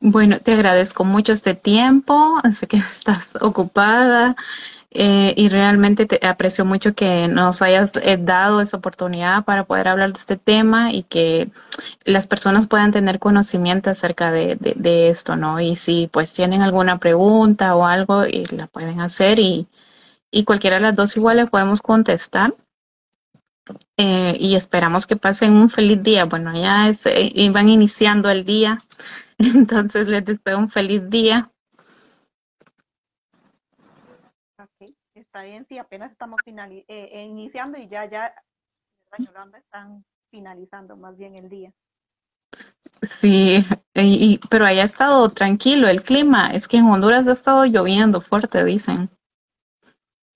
Bueno, 0.00 0.40
te 0.40 0.52
agradezco 0.52 1.04
mucho 1.04 1.32
este 1.32 1.54
tiempo. 1.54 2.40
Sé 2.52 2.66
que 2.66 2.76
estás 2.90 3.36
ocupada. 3.40 4.36
Eh, 4.94 5.32
y 5.38 5.48
realmente 5.48 6.04
te 6.04 6.26
aprecio 6.26 6.66
mucho 6.66 6.94
que 6.94 7.26
nos 7.26 7.62
hayas 7.62 7.92
eh, 8.02 8.18
dado 8.20 8.60
esa 8.60 8.76
oportunidad 8.76 9.42
para 9.46 9.64
poder 9.64 9.88
hablar 9.88 10.12
de 10.12 10.18
este 10.18 10.36
tema 10.36 10.92
y 10.92 11.04
que 11.04 11.50
las 12.04 12.26
personas 12.26 12.66
puedan 12.66 12.92
tener 12.92 13.18
conocimiento 13.18 13.88
acerca 13.88 14.30
de, 14.30 14.58
esto, 15.08 15.34
¿no? 15.36 15.60
Y 15.60 15.76
si 15.76 16.08
pues 16.12 16.34
tienen 16.34 16.60
alguna 16.60 16.98
pregunta 16.98 17.74
o 17.74 17.86
algo, 17.86 18.26
y 18.26 18.44
la 18.54 18.66
pueden 18.66 19.00
hacer 19.00 19.38
y, 19.38 19.66
y 20.30 20.44
cualquiera 20.44 20.76
de 20.76 20.82
las 20.82 20.96
dos 20.96 21.16
igual 21.16 21.38
le 21.38 21.46
podemos 21.46 21.80
contestar. 21.80 22.54
Eh, 23.96 24.36
y 24.38 24.56
esperamos 24.56 25.06
que 25.06 25.16
pasen 25.16 25.54
un 25.54 25.70
feliz 25.70 26.02
día. 26.02 26.26
Bueno, 26.26 26.52
ya 26.54 26.90
es, 26.90 27.04
van 27.50 27.68
iniciando 27.70 28.28
el 28.28 28.44
día, 28.44 28.82
entonces 29.54 30.08
les 30.08 30.24
deseo 30.24 30.58
un 30.58 30.68
feliz 30.68 31.08
día 31.08 31.52
está 35.32 35.44
bien, 35.44 35.66
sí, 35.66 35.78
apenas 35.78 36.12
estamos 36.12 36.38
eh, 36.46 36.84
eh, 36.88 37.22
iniciando 37.24 37.78
y 37.78 37.88
ya, 37.88 38.04
ya, 38.04 38.34
Yolanda, 39.18 39.58
están 39.58 40.04
finalizando 40.30 40.96
más 40.96 41.16
bien 41.16 41.36
el 41.36 41.48
día. 41.48 41.72
Sí, 43.00 43.64
y, 43.94 44.38
pero 44.50 44.66
haya 44.66 44.84
estado 44.84 45.28
tranquilo 45.30 45.88
el 45.88 46.02
clima. 46.02 46.50
Es 46.52 46.68
que 46.68 46.76
en 46.76 46.84
Honduras 46.84 47.26
ha 47.28 47.32
estado 47.32 47.64
lloviendo 47.64 48.20
fuerte, 48.20 48.62
dicen. 48.64 49.10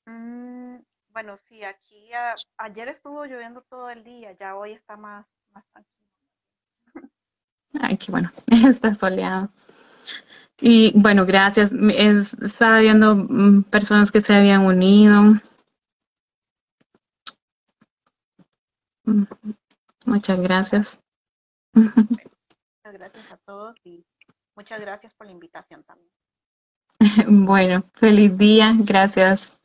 Mm, 0.07 0.79
bueno, 1.11 1.37
sí, 1.37 1.63
aquí 1.63 2.11
ayer 2.57 2.89
estuvo 2.89 3.27
lloviendo 3.27 3.63
todo 3.63 3.91
el 3.91 4.03
día, 4.03 4.33
ya 4.33 4.57
hoy 4.57 4.73
está 4.73 4.97
más, 4.97 5.27
más 5.51 5.65
tranquilo. 5.73 5.96
Ay, 7.81 7.97
qué 7.97 8.11
bueno, 8.11 8.31
está 8.69 8.95
soleado. 8.95 9.51
Y 10.61 10.93
bueno, 10.99 11.27
gracias. 11.27 11.73
estaba 11.73 12.81
viendo 12.81 13.15
mm, 13.15 13.65
personas 13.65 14.11
que 14.11 14.21
se 14.21 14.35
habían 14.35 14.65
unido. 14.65 15.35
Mm, 19.05 19.25
muchas 20.07 20.41
gracias. 20.41 21.01
Muchas 21.75 22.93
gracias 22.93 23.33
a 23.33 23.37
todos 23.45 23.77
y 23.85 24.05
muchas 24.57 24.81
gracias 24.81 25.13
por 25.15 25.27
la 25.27 25.33
invitación 25.33 25.85
también. 25.85 26.11
Bueno, 27.47 27.85
feliz 27.95 28.37
día. 28.39 28.73
Gracias. 28.79 29.56